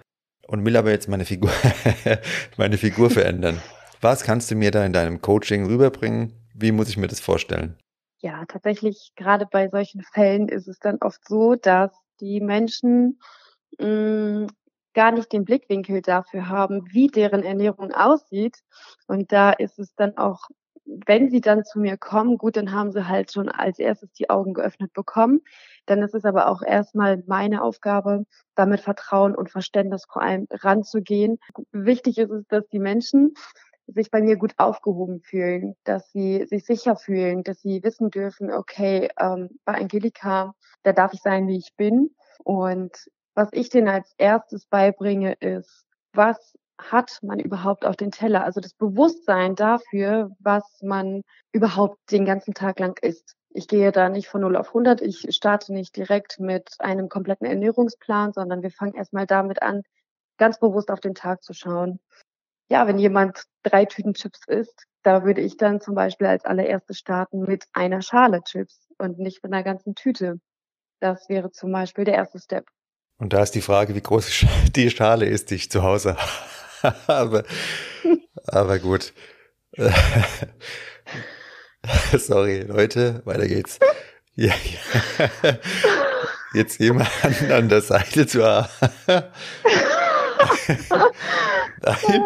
und 0.47 0.63
will 0.63 0.77
aber 0.77 0.91
jetzt 0.91 1.09
meine 1.09 1.25
Figur, 1.25 1.51
meine 2.57 2.77
Figur 2.77 3.09
verändern. 3.09 3.61
Was 3.99 4.23
kannst 4.23 4.49
du 4.49 4.55
mir 4.55 4.71
da 4.71 4.85
in 4.85 4.93
deinem 4.93 5.19
Coaching 5.19 5.65
rüberbringen? 5.65 6.31
Wie 6.53 6.71
muss 6.71 6.87
ich 6.87 6.95
mir 6.95 7.07
das 7.07 7.19
vorstellen? 7.19 7.77
Ja, 8.21 8.45
tatsächlich, 8.45 9.11
gerade 9.17 9.45
bei 9.51 9.67
solchen 9.67 10.01
Fällen 10.13 10.47
ist 10.47 10.69
es 10.69 10.79
dann 10.79 10.99
oft 11.01 11.27
so, 11.27 11.55
dass 11.55 11.91
die 12.21 12.39
Menschen 12.39 13.19
mh, 13.79 14.45
mm, 14.45 14.47
gar 14.93 15.11
nicht 15.11 15.31
den 15.31 15.45
Blickwinkel 15.45 16.01
dafür 16.01 16.49
haben, 16.49 16.85
wie 16.91 17.07
deren 17.07 17.43
Ernährung 17.43 17.91
aussieht. 17.91 18.57
Und 19.07 19.31
da 19.31 19.51
ist 19.51 19.79
es 19.79 19.95
dann 19.95 20.17
auch, 20.17 20.49
wenn 20.85 21.29
sie 21.29 21.41
dann 21.41 21.63
zu 21.63 21.79
mir 21.79 21.97
kommen, 21.97 22.37
gut, 22.37 22.57
dann 22.57 22.71
haben 22.71 22.91
sie 22.91 23.07
halt 23.07 23.31
schon 23.31 23.49
als 23.49 23.79
erstes 23.79 24.11
die 24.13 24.29
Augen 24.29 24.53
geöffnet 24.53 24.93
bekommen. 24.93 25.41
Dann 25.85 26.01
ist 26.01 26.15
es 26.15 26.25
aber 26.25 26.47
auch 26.47 26.61
erstmal 26.61 27.23
meine 27.27 27.61
Aufgabe, 27.63 28.25
damit 28.55 28.81
Vertrauen 28.81 29.35
und 29.35 29.49
Verständnis 29.49 30.05
vor 30.11 30.21
allem 30.21 30.47
ranzugehen. 30.51 31.39
Wichtig 31.71 32.17
ist 32.17 32.31
es, 32.31 32.45
dass 32.47 32.67
die 32.69 32.79
Menschen 32.79 33.33
sich 33.87 34.11
bei 34.11 34.21
mir 34.21 34.37
gut 34.37 34.53
aufgehoben 34.57 35.21
fühlen, 35.21 35.75
dass 35.83 36.11
sie 36.11 36.45
sich 36.45 36.65
sicher 36.65 36.95
fühlen, 36.95 37.43
dass 37.43 37.61
sie 37.61 37.83
wissen 37.83 38.09
dürfen, 38.09 38.51
okay, 38.51 39.09
ähm, 39.19 39.49
bei 39.65 39.73
Angelika, 39.75 40.53
da 40.83 40.93
darf 40.93 41.13
ich 41.13 41.21
sein, 41.21 41.47
wie 41.47 41.57
ich 41.57 41.75
bin. 41.75 42.15
Und 42.43 43.09
was 43.35 43.49
ich 43.53 43.69
denen 43.69 43.87
als 43.87 44.13
erstes 44.17 44.65
beibringe, 44.65 45.33
ist, 45.33 45.85
was 46.13 46.57
hat 46.79 47.19
man 47.21 47.39
überhaupt 47.39 47.85
auf 47.85 47.95
den 47.95 48.11
Teller? 48.11 48.43
Also 48.43 48.59
das 48.59 48.73
Bewusstsein 48.73 49.55
dafür, 49.55 50.31
was 50.39 50.63
man 50.81 51.21
überhaupt 51.51 51.97
den 52.11 52.25
ganzen 52.25 52.53
Tag 52.53 52.79
lang 52.79 52.97
isst. 53.01 53.35
Ich 53.49 53.67
gehe 53.67 53.91
da 53.91 54.09
nicht 54.09 54.27
von 54.27 54.41
0 54.41 54.55
auf 54.55 54.69
100. 54.69 55.01
Ich 55.01 55.27
starte 55.35 55.73
nicht 55.73 55.95
direkt 55.95 56.39
mit 56.39 56.75
einem 56.79 57.09
kompletten 57.09 57.45
Ernährungsplan, 57.47 58.33
sondern 58.33 58.63
wir 58.63 58.71
fangen 58.71 58.95
erstmal 58.95 59.27
damit 59.27 59.61
an, 59.61 59.83
ganz 60.37 60.59
bewusst 60.59 60.89
auf 60.89 60.99
den 61.01 61.15
Tag 61.15 61.43
zu 61.43 61.53
schauen. 61.53 61.99
Ja, 62.69 62.87
wenn 62.87 62.97
jemand 62.97 63.43
drei 63.63 63.85
Tüten 63.85 64.13
Chips 64.13 64.47
isst, 64.47 64.85
da 65.03 65.23
würde 65.25 65.41
ich 65.41 65.57
dann 65.57 65.81
zum 65.81 65.95
Beispiel 65.95 66.27
als 66.27 66.45
allererstes 66.45 66.97
starten 66.99 67.41
mit 67.41 67.65
einer 67.73 68.01
Schale 68.01 68.41
Chips 68.43 68.87
und 68.97 69.19
nicht 69.19 69.43
mit 69.43 69.53
einer 69.53 69.63
ganzen 69.63 69.95
Tüte. 69.95 70.39
Das 71.01 71.29
wäre 71.29 71.51
zum 71.51 71.71
Beispiel 71.71 72.05
der 72.05 72.15
erste 72.15 72.39
Step. 72.39 72.67
Und 73.21 73.33
da 73.33 73.43
ist 73.43 73.51
die 73.51 73.61
Frage, 73.61 73.93
wie 73.93 74.01
groß 74.01 74.47
die 74.75 74.89
Schale 74.95 75.27
ist, 75.27 75.51
die 75.51 75.55
ich 75.55 75.69
zu 75.69 75.83
Hause 75.83 76.17
habe. 77.07 77.43
Aber 78.47 78.79
gut. 78.79 79.13
Sorry, 82.17 82.61
Leute, 82.61 83.21
weiter 83.25 83.47
geht's. 83.47 83.77
Ja, 84.33 84.55
ja. 84.55 85.59
Jetzt 86.55 86.79
jemanden 86.79 87.51
an 87.51 87.69
der 87.69 87.81
Seite 87.81 88.25
zu 88.25 88.43
haben. 88.43 88.69
Nein, 91.83 92.21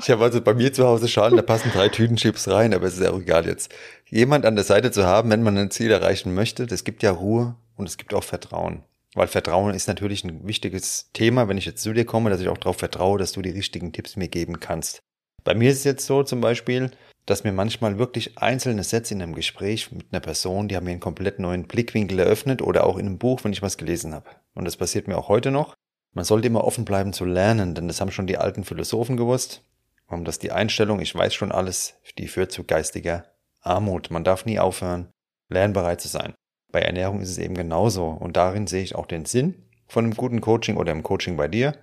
ich 0.00 0.10
habe 0.10 0.24
also 0.24 0.40
bei 0.40 0.54
mir 0.54 0.72
zu 0.72 0.84
Hause 0.84 1.06
Schalen, 1.06 1.36
da 1.36 1.42
passen 1.42 1.70
drei 1.72 1.88
Tüten 1.88 2.16
Chips 2.16 2.48
rein, 2.48 2.74
aber 2.74 2.86
es 2.86 2.94
ist 2.94 3.04
ja 3.04 3.12
auch 3.12 3.20
egal 3.20 3.46
jetzt. 3.46 3.72
Jemand 4.06 4.44
an 4.44 4.56
der 4.56 4.64
Seite 4.64 4.90
zu 4.90 5.06
haben, 5.06 5.30
wenn 5.30 5.44
man 5.44 5.56
ein 5.56 5.70
Ziel 5.70 5.92
erreichen 5.92 6.34
möchte, 6.34 6.66
das 6.66 6.82
gibt 6.82 7.04
ja 7.04 7.12
Ruhe 7.12 7.54
und 7.76 7.88
es 7.88 7.96
gibt 7.96 8.12
auch 8.14 8.24
Vertrauen. 8.24 8.82
Weil 9.14 9.26
Vertrauen 9.26 9.74
ist 9.74 9.88
natürlich 9.88 10.24
ein 10.24 10.46
wichtiges 10.46 11.10
Thema, 11.12 11.48
wenn 11.48 11.58
ich 11.58 11.66
jetzt 11.66 11.82
zu 11.82 11.92
dir 11.92 12.04
komme, 12.04 12.30
dass 12.30 12.40
ich 12.40 12.48
auch 12.48 12.58
darauf 12.58 12.76
vertraue, 12.76 13.18
dass 13.18 13.32
du 13.32 13.42
die 13.42 13.50
richtigen 13.50 13.92
Tipps 13.92 14.16
mir 14.16 14.28
geben 14.28 14.60
kannst. 14.60 15.02
Bei 15.42 15.54
mir 15.54 15.70
ist 15.70 15.78
es 15.78 15.84
jetzt 15.84 16.06
so 16.06 16.22
zum 16.22 16.40
Beispiel, 16.40 16.90
dass 17.26 17.44
mir 17.44 17.52
manchmal 17.52 17.98
wirklich 17.98 18.38
einzelne 18.38 18.84
Sätze 18.84 19.14
in 19.14 19.22
einem 19.22 19.34
Gespräch 19.34 19.90
mit 19.92 20.06
einer 20.12 20.20
Person, 20.20 20.68
die 20.68 20.76
haben 20.76 20.84
mir 20.84 20.92
einen 20.92 21.00
komplett 21.00 21.38
neuen 21.38 21.64
Blickwinkel 21.64 22.18
eröffnet 22.18 22.62
oder 22.62 22.84
auch 22.86 22.98
in 22.98 23.06
einem 23.06 23.18
Buch, 23.18 23.44
wenn 23.44 23.52
ich 23.52 23.62
was 23.62 23.78
gelesen 23.78 24.14
habe. 24.14 24.30
Und 24.54 24.64
das 24.64 24.76
passiert 24.76 25.08
mir 25.08 25.16
auch 25.16 25.28
heute 25.28 25.50
noch. 25.50 25.74
Man 26.12 26.24
sollte 26.24 26.48
immer 26.48 26.64
offen 26.64 26.84
bleiben 26.84 27.12
zu 27.12 27.24
lernen, 27.24 27.74
denn 27.74 27.88
das 27.88 28.00
haben 28.00 28.10
schon 28.10 28.26
die 28.26 28.38
alten 28.38 28.64
Philosophen 28.64 29.16
gewusst. 29.16 29.62
Und 30.06 30.24
dass 30.24 30.40
die 30.40 30.50
Einstellung, 30.50 31.00
ich 31.00 31.14
weiß 31.14 31.32
schon 31.34 31.52
alles, 31.52 31.94
die 32.18 32.26
führt 32.26 32.50
zu 32.50 32.64
geistiger 32.64 33.26
Armut. 33.60 34.10
Man 34.10 34.24
darf 34.24 34.44
nie 34.44 34.58
aufhören, 34.58 35.08
lernbereit 35.48 36.00
zu 36.00 36.08
sein. 36.08 36.34
Bei 36.72 36.80
Ernährung 36.80 37.20
ist 37.20 37.30
es 37.30 37.38
eben 37.38 37.54
genauso. 37.54 38.06
Und 38.08 38.36
darin 38.36 38.66
sehe 38.66 38.82
ich 38.82 38.94
auch 38.94 39.06
den 39.06 39.24
Sinn 39.24 39.54
von 39.88 40.04
einem 40.04 40.14
guten 40.14 40.40
Coaching 40.40 40.76
oder 40.76 40.92
im 40.92 41.02
Coaching 41.02 41.36
bei 41.36 41.48
dir, 41.48 41.74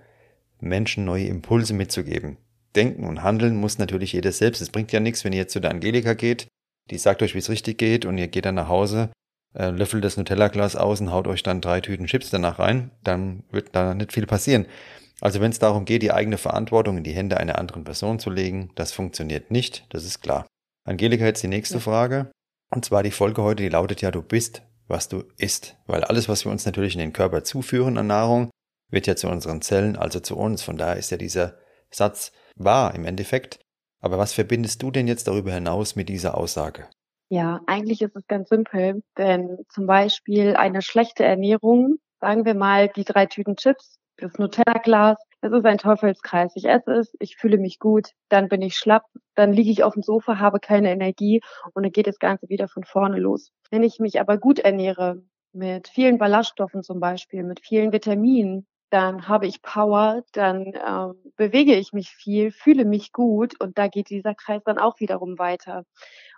Menschen 0.60 1.04
neue 1.04 1.26
Impulse 1.26 1.74
mitzugeben. 1.74 2.38
Denken 2.74 3.04
und 3.04 3.22
handeln 3.22 3.56
muss 3.56 3.78
natürlich 3.78 4.12
jeder 4.12 4.32
selbst. 4.32 4.60
Es 4.60 4.70
bringt 4.70 4.92
ja 4.92 5.00
nichts, 5.00 5.24
wenn 5.24 5.32
ihr 5.32 5.40
jetzt 5.40 5.52
zu 5.52 5.60
der 5.60 5.70
Angelika 5.70 6.14
geht, 6.14 6.48
die 6.90 6.98
sagt 6.98 7.22
euch, 7.22 7.34
wie 7.34 7.38
es 7.38 7.50
richtig 7.50 7.78
geht 7.78 8.04
und 8.04 8.18
ihr 8.18 8.28
geht 8.28 8.46
dann 8.46 8.54
nach 8.54 8.68
Hause, 8.68 9.10
äh, 9.54 9.70
löffelt 9.70 10.04
das 10.04 10.16
Nutella-Glas 10.16 10.76
aus 10.76 11.00
und 11.00 11.12
haut 11.12 11.26
euch 11.26 11.42
dann 11.42 11.60
drei 11.60 11.80
Tüten 11.80 12.06
Chips 12.06 12.30
danach 12.30 12.58
rein, 12.58 12.90
dann 13.04 13.44
wird 13.50 13.68
da 13.72 13.94
nicht 13.94 14.12
viel 14.12 14.26
passieren. 14.26 14.66
Also 15.20 15.40
wenn 15.40 15.50
es 15.50 15.58
darum 15.58 15.84
geht, 15.84 16.02
die 16.02 16.12
eigene 16.12 16.38
Verantwortung 16.38 16.98
in 16.98 17.04
die 17.04 17.12
Hände 17.12 17.38
einer 17.38 17.58
anderen 17.58 17.84
Person 17.84 18.18
zu 18.18 18.30
legen, 18.30 18.70
das 18.74 18.92
funktioniert 18.92 19.50
nicht, 19.50 19.84
das 19.90 20.04
ist 20.04 20.20
klar. 20.20 20.46
Angelika, 20.84 21.24
jetzt 21.24 21.42
die 21.42 21.48
nächste 21.48 21.74
ja. 21.74 21.80
Frage. 21.80 22.30
Und 22.70 22.84
zwar 22.84 23.02
die 23.02 23.10
Folge 23.10 23.42
heute, 23.42 23.62
die 23.62 23.68
lautet 23.68 24.00
ja, 24.00 24.10
du 24.10 24.22
bist, 24.22 24.62
was 24.88 25.08
du 25.08 25.24
isst. 25.36 25.76
Weil 25.86 26.04
alles, 26.04 26.28
was 26.28 26.44
wir 26.44 26.52
uns 26.52 26.66
natürlich 26.66 26.94
in 26.94 27.00
den 27.00 27.12
Körper 27.12 27.44
zuführen 27.44 27.98
an 27.98 28.08
Nahrung, 28.08 28.50
wird 28.90 29.06
ja 29.06 29.16
zu 29.16 29.28
unseren 29.28 29.60
Zellen, 29.62 29.96
also 29.96 30.20
zu 30.20 30.36
uns. 30.36 30.62
Von 30.62 30.76
daher 30.76 30.96
ist 30.96 31.10
ja 31.10 31.16
dieser 31.16 31.58
Satz 31.90 32.32
wahr 32.56 32.94
im 32.94 33.04
Endeffekt. 33.04 33.60
Aber 34.00 34.18
was 34.18 34.32
verbindest 34.32 34.82
du 34.82 34.90
denn 34.90 35.08
jetzt 35.08 35.28
darüber 35.28 35.52
hinaus 35.52 35.96
mit 35.96 36.08
dieser 36.08 36.36
Aussage? 36.36 36.88
Ja, 37.30 37.60
eigentlich 37.66 38.00
ist 38.00 38.16
es 38.16 38.26
ganz 38.26 38.48
simpel, 38.48 39.02
denn 39.18 39.58
zum 39.68 39.86
Beispiel 39.86 40.56
eine 40.56 40.80
schlechte 40.80 41.24
Ernährung, 41.24 41.98
sagen 42.20 42.46
wir 42.46 42.54
mal 42.54 42.88
die 42.88 43.04
drei 43.04 43.26
Tüten 43.26 43.56
Chips, 43.56 43.98
das 44.16 44.38
Nutella-Glas, 44.38 45.18
es 45.40 45.52
ist 45.52 45.64
ein 45.64 45.78
Teufelskreis. 45.78 46.52
Ich 46.56 46.64
esse 46.64 46.92
es, 46.92 47.14
ich 47.20 47.36
fühle 47.36 47.58
mich 47.58 47.78
gut, 47.78 48.10
dann 48.28 48.48
bin 48.48 48.62
ich 48.62 48.76
schlapp, 48.76 49.04
dann 49.34 49.52
liege 49.52 49.70
ich 49.70 49.84
auf 49.84 49.94
dem 49.94 50.02
Sofa, 50.02 50.38
habe 50.38 50.60
keine 50.60 50.90
Energie 50.90 51.40
und 51.74 51.84
dann 51.84 51.92
geht 51.92 52.06
das 52.06 52.18
Ganze 52.18 52.48
wieder 52.48 52.68
von 52.68 52.84
vorne 52.84 53.18
los. 53.18 53.50
Wenn 53.70 53.82
ich 53.82 53.98
mich 53.98 54.20
aber 54.20 54.38
gut 54.38 54.58
ernähre, 54.58 55.22
mit 55.52 55.88
vielen 55.88 56.18
Ballaststoffen 56.18 56.82
zum 56.82 57.00
Beispiel, 57.00 57.42
mit 57.42 57.60
vielen 57.60 57.92
Vitaminen, 57.92 58.66
dann 58.90 59.28
habe 59.28 59.46
ich 59.46 59.62
Power, 59.62 60.22
dann 60.32 60.72
ähm, 60.86 61.32
bewege 61.36 61.74
ich 61.74 61.92
mich 61.92 62.10
viel, 62.10 62.50
fühle 62.50 62.84
mich 62.84 63.12
gut 63.12 63.60
und 63.60 63.76
da 63.78 63.88
geht 63.88 64.10
dieser 64.10 64.34
Kreis 64.34 64.62
dann 64.64 64.78
auch 64.78 64.98
wiederum 65.00 65.38
weiter. 65.38 65.84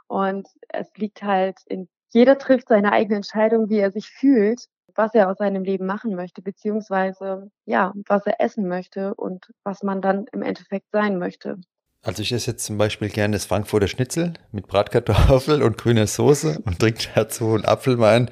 Und 0.08 0.48
es 0.68 0.90
liegt 0.96 1.22
halt 1.22 1.58
in 1.66 1.88
jeder 2.12 2.38
trifft 2.38 2.68
seine 2.68 2.92
eigene 2.92 3.16
Entscheidung, 3.16 3.68
wie 3.70 3.78
er 3.78 3.92
sich 3.92 4.08
fühlt 4.08 4.66
was 4.96 5.14
er 5.14 5.28
aus 5.28 5.38
seinem 5.38 5.64
Leben 5.64 5.86
machen 5.86 6.14
möchte, 6.14 6.42
beziehungsweise 6.42 7.50
ja, 7.66 7.92
was 8.06 8.26
er 8.26 8.40
essen 8.40 8.68
möchte 8.68 9.14
und 9.14 9.52
was 9.64 9.82
man 9.82 10.00
dann 10.00 10.26
im 10.32 10.42
Endeffekt 10.42 10.86
sein 10.92 11.18
möchte. 11.18 11.58
Also 12.02 12.22
ich 12.22 12.32
esse 12.32 12.52
jetzt 12.52 12.64
zum 12.64 12.78
Beispiel 12.78 13.10
gerne 13.10 13.34
das 13.34 13.44
Frankfurter 13.44 13.88
Schnitzel 13.88 14.32
mit 14.52 14.66
Bratkartoffel 14.66 15.62
und 15.62 15.76
grüner 15.76 16.06
Soße 16.06 16.62
und 16.64 16.78
trinke 16.78 17.08
dazu 17.14 17.54
einen 17.54 17.66
Apfelwein. 17.66 18.30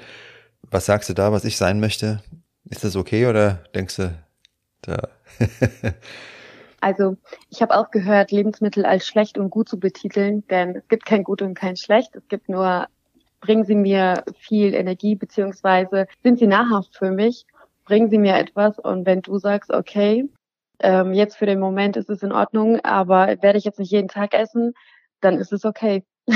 Was 0.62 0.86
sagst 0.86 1.08
du 1.10 1.14
da, 1.14 1.32
was 1.32 1.44
ich 1.44 1.58
sein 1.58 1.78
möchte? 1.78 2.22
Ist 2.64 2.84
das 2.84 2.96
okay 2.96 3.26
oder 3.26 3.64
denkst 3.74 3.96
du 3.96 4.14
da? 4.82 5.08
also 6.80 7.16
ich 7.50 7.60
habe 7.60 7.76
auch 7.76 7.90
gehört, 7.90 8.30
Lebensmittel 8.30 8.86
als 8.86 9.06
schlecht 9.06 9.36
und 9.36 9.50
gut 9.50 9.68
zu 9.68 9.78
betiteln, 9.78 10.46
denn 10.48 10.76
es 10.76 10.88
gibt 10.88 11.04
kein 11.04 11.22
gut 11.22 11.42
und 11.42 11.54
kein 11.54 11.76
schlecht. 11.76 12.16
Es 12.16 12.26
gibt 12.28 12.48
nur 12.48 12.88
bringen 13.40 13.64
Sie 13.64 13.74
mir 13.74 14.24
viel 14.38 14.74
Energie, 14.74 15.14
beziehungsweise 15.14 16.06
sind 16.22 16.38
Sie 16.38 16.46
nahrhaft 16.46 16.96
für 16.96 17.10
mich, 17.10 17.46
bringen 17.84 18.10
Sie 18.10 18.18
mir 18.18 18.36
etwas 18.36 18.78
und 18.78 19.06
wenn 19.06 19.22
du 19.22 19.38
sagst, 19.38 19.70
okay, 19.70 20.28
ähm, 20.80 21.12
jetzt 21.12 21.36
für 21.36 21.46
den 21.46 21.60
Moment 21.60 21.96
ist 21.96 22.10
es 22.10 22.22
in 22.22 22.32
Ordnung, 22.32 22.80
aber 22.84 23.42
werde 23.42 23.58
ich 23.58 23.64
jetzt 23.64 23.78
nicht 23.78 23.90
jeden 23.90 24.08
Tag 24.08 24.34
essen, 24.34 24.74
dann 25.20 25.38
ist 25.38 25.52
es 25.52 25.64
okay. 25.64 26.04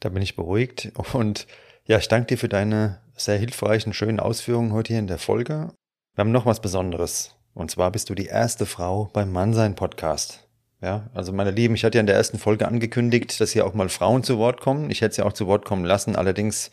Da 0.00 0.10
bin 0.10 0.20
ich 0.20 0.36
beruhigt 0.36 0.92
und 1.14 1.46
ja, 1.86 1.96
ich 1.96 2.08
danke 2.08 2.26
dir 2.26 2.36
für 2.36 2.50
deine 2.50 3.00
sehr 3.16 3.38
hilfreichen, 3.38 3.94
schönen 3.94 4.20
Ausführungen 4.20 4.74
heute 4.74 4.92
hier 4.92 4.98
in 4.98 5.06
der 5.06 5.16
Folge. 5.16 5.70
Wir 6.14 6.20
haben 6.20 6.32
noch 6.32 6.44
was 6.44 6.60
Besonderes. 6.60 7.36
Und 7.54 7.70
zwar 7.70 7.90
bist 7.90 8.10
du 8.10 8.14
die 8.14 8.26
erste 8.26 8.66
Frau 8.66 9.08
beim 9.12 9.32
Mannsein 9.32 9.76
Podcast. 9.76 10.43
Ja, 10.84 11.08
also 11.14 11.32
meine 11.32 11.50
Lieben, 11.50 11.74
ich 11.74 11.82
hatte 11.82 11.96
ja 11.96 12.00
in 12.00 12.06
der 12.06 12.14
ersten 12.14 12.38
Folge 12.38 12.68
angekündigt, 12.68 13.40
dass 13.40 13.52
hier 13.52 13.64
auch 13.64 13.72
mal 13.72 13.88
Frauen 13.88 14.22
zu 14.22 14.36
Wort 14.36 14.60
kommen. 14.60 14.90
Ich 14.90 15.00
hätte 15.00 15.14
sie 15.14 15.22
auch 15.22 15.32
zu 15.32 15.46
Wort 15.46 15.64
kommen 15.64 15.86
lassen. 15.86 16.14
Allerdings 16.14 16.72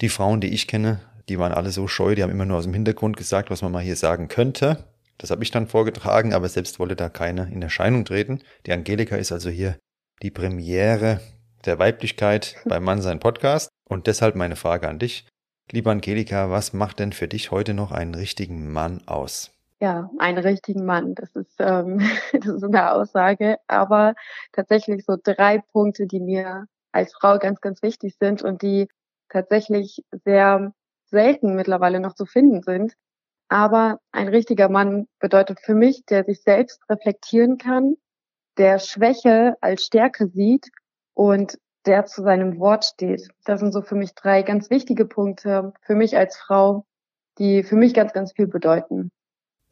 die 0.00 0.08
Frauen, 0.08 0.40
die 0.40 0.48
ich 0.48 0.66
kenne, 0.66 1.00
die 1.28 1.38
waren 1.38 1.52
alle 1.52 1.70
so 1.70 1.86
scheu, 1.86 2.14
die 2.14 2.22
haben 2.22 2.30
immer 2.30 2.46
nur 2.46 2.56
aus 2.56 2.64
dem 2.64 2.72
Hintergrund 2.72 3.18
gesagt, 3.18 3.50
was 3.50 3.60
man 3.60 3.70
mal 3.70 3.82
hier 3.82 3.96
sagen 3.96 4.28
könnte. 4.28 4.86
Das 5.18 5.30
habe 5.30 5.42
ich 5.42 5.50
dann 5.50 5.66
vorgetragen, 5.66 6.32
aber 6.32 6.48
selbst 6.48 6.78
wollte 6.78 6.96
da 6.96 7.10
keine 7.10 7.52
in 7.52 7.60
Erscheinung 7.60 8.06
treten. 8.06 8.40
Die 8.64 8.72
Angelika 8.72 9.16
ist 9.16 9.30
also 9.30 9.50
hier 9.50 9.76
die 10.22 10.30
Premiere 10.30 11.20
der 11.66 11.78
Weiblichkeit 11.78 12.56
beim 12.64 12.82
Mannsein 12.82 13.20
Podcast. 13.20 13.68
Und 13.90 14.06
deshalb 14.06 14.36
meine 14.36 14.56
Frage 14.56 14.88
an 14.88 14.98
dich. 14.98 15.26
Liebe 15.70 15.90
Angelika, 15.90 16.48
was 16.48 16.72
macht 16.72 16.98
denn 16.98 17.12
für 17.12 17.28
dich 17.28 17.50
heute 17.50 17.74
noch 17.74 17.92
einen 17.92 18.14
richtigen 18.14 18.72
Mann 18.72 19.06
aus? 19.06 19.50
Ja, 19.80 20.10
einen 20.18 20.38
richtigen 20.38 20.84
Mann. 20.84 21.14
Das 21.14 21.34
ist, 21.34 21.56
ähm, 21.58 21.98
das 22.32 22.46
ist 22.46 22.64
eine 22.64 22.92
Aussage. 22.92 23.56
Aber 23.66 24.14
tatsächlich 24.52 25.04
so 25.04 25.16
drei 25.22 25.58
Punkte, 25.72 26.06
die 26.06 26.20
mir 26.20 26.66
als 26.92 27.14
Frau 27.14 27.38
ganz, 27.38 27.60
ganz 27.60 27.82
wichtig 27.82 28.16
sind 28.18 28.42
und 28.42 28.62
die 28.62 28.88
tatsächlich 29.30 30.04
sehr 30.24 30.72
selten 31.06 31.54
mittlerweile 31.54 32.00
noch 32.00 32.14
zu 32.14 32.26
finden 32.26 32.62
sind. 32.62 32.94
Aber 33.48 34.00
ein 34.12 34.28
richtiger 34.28 34.68
Mann 34.68 35.08
bedeutet 35.18 35.60
für 35.60 35.74
mich, 35.74 36.04
der 36.06 36.24
sich 36.24 36.42
selbst 36.42 36.82
reflektieren 36.90 37.58
kann, 37.58 37.96
der 38.58 38.78
Schwäche 38.78 39.56
als 39.60 39.84
Stärke 39.84 40.28
sieht 40.28 40.70
und 41.14 41.58
der 41.86 42.04
zu 42.06 42.22
seinem 42.22 42.58
Wort 42.58 42.84
steht. 42.84 43.28
Das 43.44 43.60
sind 43.60 43.72
so 43.72 43.82
für 43.82 43.94
mich 43.94 44.14
drei 44.14 44.42
ganz 44.42 44.70
wichtige 44.70 45.06
Punkte 45.06 45.72
für 45.82 45.94
mich 45.94 46.16
als 46.16 46.36
Frau, 46.36 46.84
die 47.38 47.62
für 47.62 47.76
mich 47.76 47.94
ganz, 47.94 48.12
ganz 48.12 48.32
viel 48.32 48.46
bedeuten. 48.46 49.10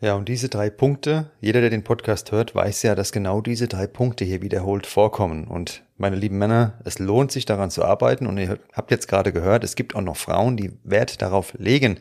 Ja, 0.01 0.15
und 0.15 0.29
diese 0.29 0.49
drei 0.49 0.71
Punkte, 0.71 1.33
jeder, 1.41 1.61
der 1.61 1.71
den 1.71 1.83
Podcast 1.83 2.31
hört, 2.31 2.55
weiß 2.55 2.83
ja, 2.85 2.95
dass 2.95 3.11
genau 3.11 3.41
diese 3.41 3.67
drei 3.67 3.89
Punkte 3.89 4.25
hier 4.25 4.43
wiederholt 4.43 4.87
vorkommen. 4.87 5.49
Und 5.49 5.83
meine 5.97 6.15
lieben 6.15 6.39
Männer, 6.39 6.79
es 6.85 7.01
lohnt 7.01 7.33
sich 7.33 7.47
daran 7.47 7.71
zu 7.71 7.85
arbeiten. 7.85 8.27
Und 8.27 8.39
ihr 8.39 8.61
habt 8.73 8.93
jetzt 8.93 9.09
gerade 9.09 9.33
gehört, 9.33 9.65
es 9.65 9.75
gibt 9.75 9.97
auch 9.97 10.01
noch 10.01 10.17
Frauen, 10.17 10.57
die 10.57 10.73
Wert 10.85 11.21
darauf 11.21 11.53
legen, 11.59 11.99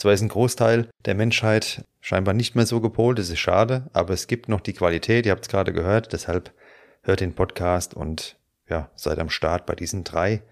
zwar 0.00 0.14
ist 0.14 0.22
ein 0.22 0.28
Großteil 0.28 0.88
der 1.04 1.14
Menschheit 1.14 1.84
scheinbar 2.00 2.32
nicht 2.32 2.54
mehr 2.54 2.64
so 2.64 2.80
gepolt, 2.80 3.18
das 3.18 3.28
ist 3.28 3.38
schade, 3.38 3.90
aber 3.92 4.14
es 4.14 4.28
gibt 4.28 4.48
noch 4.48 4.62
die 4.62 4.72
Qualität, 4.72 5.26
ihr 5.26 5.32
habt 5.32 5.42
es 5.42 5.50
gerade 5.50 5.74
gehört, 5.74 6.14
deshalb 6.14 6.54
hört 7.02 7.20
den 7.20 7.34
Podcast 7.34 7.92
und 7.92 8.38
ja, 8.66 8.90
seid 8.94 9.18
am 9.18 9.28
Start 9.28 9.66
bei 9.66 9.74
diesen 9.74 10.02
drei 10.02 10.42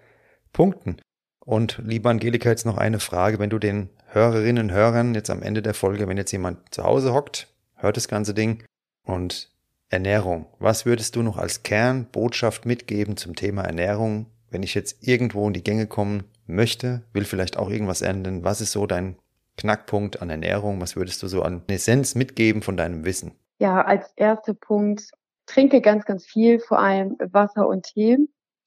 Punkten. 0.53 0.97
Und 1.39 1.81
liebe 1.83 2.07
Angelika, 2.07 2.49
jetzt 2.49 2.67
noch 2.67 2.77
eine 2.77 2.99
Frage, 2.99 3.39
wenn 3.39 3.49
du 3.49 3.57
den 3.57 3.89
Hörerinnen 4.11 4.63
und 4.65 4.71
Hörern 4.71 5.13
jetzt 5.13 5.29
am 5.29 5.43
Ende 5.43 5.61
der 5.61 5.75
Folge, 5.75 6.07
wenn 6.07 6.17
jetzt 6.17 6.31
jemand 6.31 6.73
zu 6.73 6.83
Hause 6.83 7.13
hockt, 7.13 7.47
hört 7.75 7.95
das 7.95 8.07
ganze 8.07 8.33
Ding 8.33 8.63
und 9.03 9.51
Ernährung. 9.89 10.47
Was 10.57 10.87
würdest 10.87 11.15
du 11.15 11.21
noch 11.21 11.37
als 11.37 11.61
Kernbotschaft 11.61 12.65
mitgeben 12.65 13.17
zum 13.17 13.35
Thema 13.35 13.63
Ernährung, 13.63 14.25
wenn 14.49 14.63
ich 14.63 14.73
jetzt 14.73 15.07
irgendwo 15.07 15.45
in 15.45 15.53
die 15.53 15.63
Gänge 15.63 15.85
kommen 15.85 16.23
möchte, 16.47 17.03
will 17.13 17.23
vielleicht 17.23 17.57
auch 17.57 17.69
irgendwas 17.69 18.01
ändern? 18.01 18.43
Was 18.43 18.61
ist 18.61 18.71
so 18.71 18.87
dein 18.87 19.15
Knackpunkt 19.57 20.23
an 20.23 20.31
Ernährung? 20.31 20.81
Was 20.81 20.95
würdest 20.95 21.21
du 21.21 21.27
so 21.27 21.43
an 21.43 21.61
Essenz 21.67 22.15
mitgeben 22.15 22.63
von 22.63 22.77
deinem 22.77 23.05
Wissen? 23.05 23.33
Ja, 23.59 23.83
als 23.83 24.11
erster 24.15 24.55
Punkt, 24.55 25.11
trinke 25.45 25.81
ganz, 25.81 26.05
ganz 26.05 26.25
viel, 26.25 26.59
vor 26.59 26.79
allem 26.79 27.15
Wasser 27.19 27.67
und 27.67 27.83
Tee. 27.85 28.17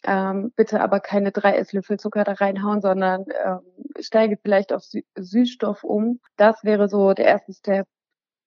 Ähm, 0.05 0.53
bitte 0.57 0.81
aber 0.81 1.01
keine 1.01 1.33
drei 1.33 1.57
Esslöffel 1.57 1.99
Zucker 1.99 2.25
da 2.25 2.33
reinhauen, 2.33 2.81
sondern 2.81 3.25
ähm, 3.45 3.61
steige 4.01 4.37
vielleicht 4.37 4.73
auf 4.73 4.83
Sü 4.83 5.03
Süßstoff 5.17 5.85
um. 5.85 6.21
Das 6.37 6.65
wäre 6.65 6.89
so 6.89 7.13
der 7.15 7.27
erste 7.27 7.53
Step. 7.53 7.87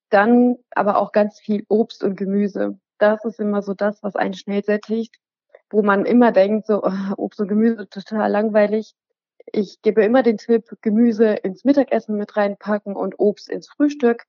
Dann 0.09 0.57
aber 0.71 0.97
auch 0.97 1.11
ganz 1.11 1.39
viel 1.39 1.65
Obst 1.69 2.03
und 2.03 2.15
Gemüse. 2.17 2.79
Das 2.97 3.25
ist 3.25 3.39
immer 3.39 3.61
so 3.61 3.73
das, 3.73 4.03
was 4.03 4.15
einen 4.15 4.33
schnell 4.33 4.63
sättigt, 4.63 5.15
wo 5.69 5.81
man 5.83 6.05
immer 6.05 6.31
denkt, 6.31 6.67
so 6.67 6.83
Obst 7.17 7.39
und 7.39 7.47
Gemüse 7.47 7.89
total 7.89 8.31
langweilig 8.31 8.95
ich 9.51 9.81
gebe 9.81 10.03
immer 10.03 10.23
den 10.23 10.37
Tipp, 10.37 10.65
Gemüse 10.81 11.33
ins 11.33 11.63
Mittagessen 11.63 12.17
mit 12.17 12.35
reinpacken 12.35 12.95
und 12.95 13.19
Obst 13.19 13.49
ins 13.49 13.67
Frühstück. 13.67 14.25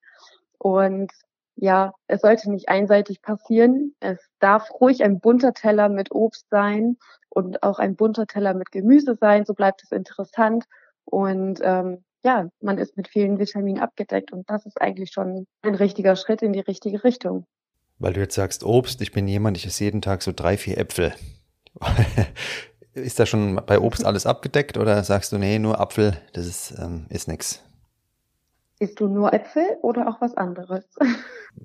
Und 0.59 1.13
ja, 1.57 1.93
es 2.07 2.21
sollte 2.21 2.51
nicht 2.51 2.69
einseitig 2.69 3.23
passieren. 3.23 3.95
Es 4.01 4.19
darf 4.39 4.71
ruhig 4.81 5.03
ein 5.03 5.21
bunter 5.21 5.55
Teller 5.55 5.89
mit 5.89 6.13
Obst 6.13 6.47
sein 6.51 6.97
und 7.31 7.63
auch 7.63 7.79
ein 7.79 7.97
bunter 7.97 8.27
Teller 8.27 8.55
mit 8.55 8.71
Gemüse 8.71 9.17
sein. 9.19 9.45
So 9.47 9.55
bleibt 9.55 9.83
es 9.83 9.91
interessant. 9.91 10.65
Und 11.05 11.61
ähm, 11.63 12.05
ja, 12.23 12.49
man 12.61 12.79
ist 12.79 12.97
mit 12.97 13.09
vielen 13.09 13.39
Vitaminen 13.39 13.83
abgedeckt. 13.83 14.33
Und 14.33 14.49
das 14.51 14.67
ist 14.67 14.81
eigentlich 14.81 15.13
schon 15.13 15.47
ein 15.63 15.75
richtiger 15.75 16.15
Schritt 16.17 16.43
in 16.43 16.53
die 16.53 16.61
richtige 16.61 17.05
Richtung. 17.05 17.47
Weil 17.99 18.13
du 18.13 18.21
jetzt 18.21 18.35
sagst 18.35 18.63
Obst, 18.63 19.01
ich 19.01 19.13
bin 19.13 19.27
jemand, 19.27 19.57
ich 19.57 19.65
esse 19.65 19.85
jeden 19.85 20.03
Tag 20.03 20.23
so 20.23 20.33
drei, 20.35 20.59
vier 20.59 20.77
Äpfel. 20.77 21.15
Ist 22.93 23.19
da 23.19 23.27
schon 23.27 23.61
bei 23.67 23.79
Obst 23.79 24.05
alles 24.07 24.27
abgedeckt 24.27 24.77
oder 24.77 25.03
sagst 25.05 25.33
du, 25.33 25.39
nee, 25.39 25.59
nur 25.59 25.81
Apfel, 25.81 26.19
das 26.33 26.47
ist, 26.47 26.75
ähm, 26.79 27.07
ist 27.11 27.29
nix? 27.29 27.63
Isst 28.79 29.01
du 29.01 29.09
nur 29.09 29.33
Äpfel 29.33 29.65
oder 29.83 30.09
auch 30.09 30.21
was 30.21 30.37
anderes? 30.37 30.85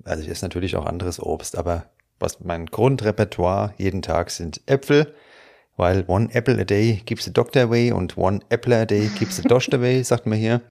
Also 0.04 0.22
ich 0.22 0.30
esse 0.30 0.46
natürlich 0.46 0.74
auch 0.76 0.86
anderes 0.86 1.20
Obst, 1.20 1.58
aber 1.58 1.84
was 2.18 2.40
mein 2.40 2.64
Grundrepertoire 2.64 3.74
jeden 3.76 4.00
Tag 4.00 4.30
sind 4.30 4.62
Äpfel, 4.64 5.14
weil 5.76 6.04
one 6.08 6.30
apple 6.32 6.58
a 6.58 6.64
day 6.64 7.02
keeps 7.04 7.24
the 7.24 7.32
doctor 7.32 7.64
away 7.64 7.92
und 7.92 8.16
one 8.16 8.40
apple 8.48 8.74
a 8.74 8.86
day 8.86 9.10
keeps 9.18 9.36
the 9.36 9.42
dost 9.42 9.74
away, 9.74 10.02
sagt 10.04 10.24
man 10.24 10.38
hier. 10.38 10.62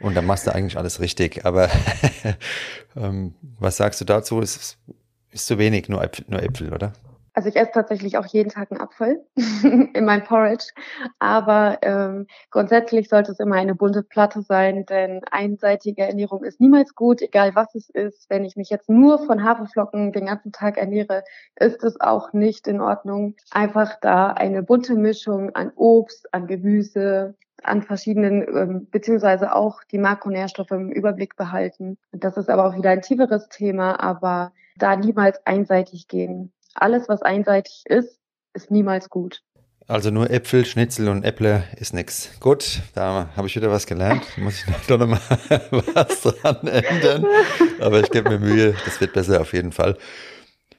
Und 0.00 0.14
dann 0.14 0.24
machst 0.24 0.46
du 0.46 0.54
eigentlich 0.54 0.78
alles 0.78 0.98
richtig. 1.00 1.44
Aber 1.44 1.68
ähm, 2.96 3.34
was 3.58 3.76
sagst 3.76 4.00
du 4.00 4.06
dazu? 4.06 4.40
Ist, 4.40 4.78
ist 5.30 5.46
zu 5.46 5.58
wenig, 5.58 5.90
nur 5.90 6.02
Äpfel, 6.02 6.24
nur 6.28 6.42
Äpfel, 6.42 6.72
oder? 6.72 6.94
Also 7.34 7.48
ich 7.48 7.56
esse 7.56 7.72
tatsächlich 7.72 8.16
auch 8.16 8.26
jeden 8.26 8.48
Tag 8.48 8.70
einen 8.70 8.80
Apfel 8.80 9.26
in 9.36 10.04
meinem 10.04 10.22
Porridge, 10.22 10.66
aber 11.18 11.78
ähm, 11.82 12.28
grundsätzlich 12.50 13.08
sollte 13.08 13.32
es 13.32 13.40
immer 13.40 13.56
eine 13.56 13.74
bunte 13.74 14.04
Platte 14.04 14.42
sein, 14.42 14.86
denn 14.86 15.20
einseitige 15.30 16.02
Ernährung 16.02 16.44
ist 16.44 16.60
niemals 16.60 16.94
gut, 16.94 17.20
egal 17.22 17.56
was 17.56 17.74
es 17.74 17.90
ist. 17.90 18.30
Wenn 18.30 18.44
ich 18.44 18.54
mich 18.54 18.70
jetzt 18.70 18.88
nur 18.88 19.18
von 19.18 19.42
Haferflocken 19.42 20.12
den 20.12 20.26
ganzen 20.26 20.52
Tag 20.52 20.78
ernähre, 20.78 21.24
ist 21.56 21.82
es 21.82 22.00
auch 22.00 22.32
nicht 22.32 22.68
in 22.68 22.80
Ordnung. 22.80 23.34
Einfach 23.50 23.98
da 24.00 24.28
eine 24.28 24.62
bunte 24.62 24.94
Mischung 24.94 25.50
an 25.56 25.72
Obst, 25.74 26.32
an 26.32 26.46
Gemüse, 26.46 27.34
an 27.64 27.82
verschiedenen, 27.82 28.42
ähm, 28.42 28.88
beziehungsweise 28.92 29.54
auch 29.56 29.82
die 29.90 29.98
Makronährstoffe 29.98 30.70
im 30.70 30.92
Überblick 30.92 31.34
behalten. 31.34 31.98
Das 32.12 32.36
ist 32.36 32.48
aber 32.48 32.66
auch 32.66 32.76
wieder 32.76 32.90
ein 32.90 33.02
tieferes 33.02 33.48
Thema, 33.48 34.00
aber 34.00 34.52
da 34.76 34.94
niemals 34.94 35.44
einseitig 35.46 36.06
gehen 36.08 36.52
alles, 36.74 37.08
was 37.08 37.22
einseitig 37.22 37.82
ist, 37.86 38.18
ist 38.52 38.70
niemals 38.70 39.10
gut. 39.10 39.42
Also 39.86 40.10
nur 40.10 40.30
Äpfel, 40.30 40.64
Schnitzel 40.64 41.08
und 41.08 41.24
Äpple 41.24 41.64
ist 41.76 41.92
nix. 41.92 42.30
Gut, 42.40 42.80
da 42.94 43.28
habe 43.36 43.46
ich 43.46 43.56
wieder 43.56 43.70
was 43.70 43.86
gelernt. 43.86 44.24
Muss 44.38 44.64
ich 44.66 44.86
doch 44.86 44.98
nochmal 44.98 45.20
was 45.94 46.22
dran 46.22 46.66
ändern. 46.66 47.26
Aber 47.80 48.00
ich 48.00 48.10
gebe 48.10 48.30
mir 48.30 48.38
Mühe, 48.38 48.74
das 48.86 49.00
wird 49.00 49.12
besser 49.12 49.42
auf 49.42 49.52
jeden 49.52 49.72
Fall. 49.72 49.98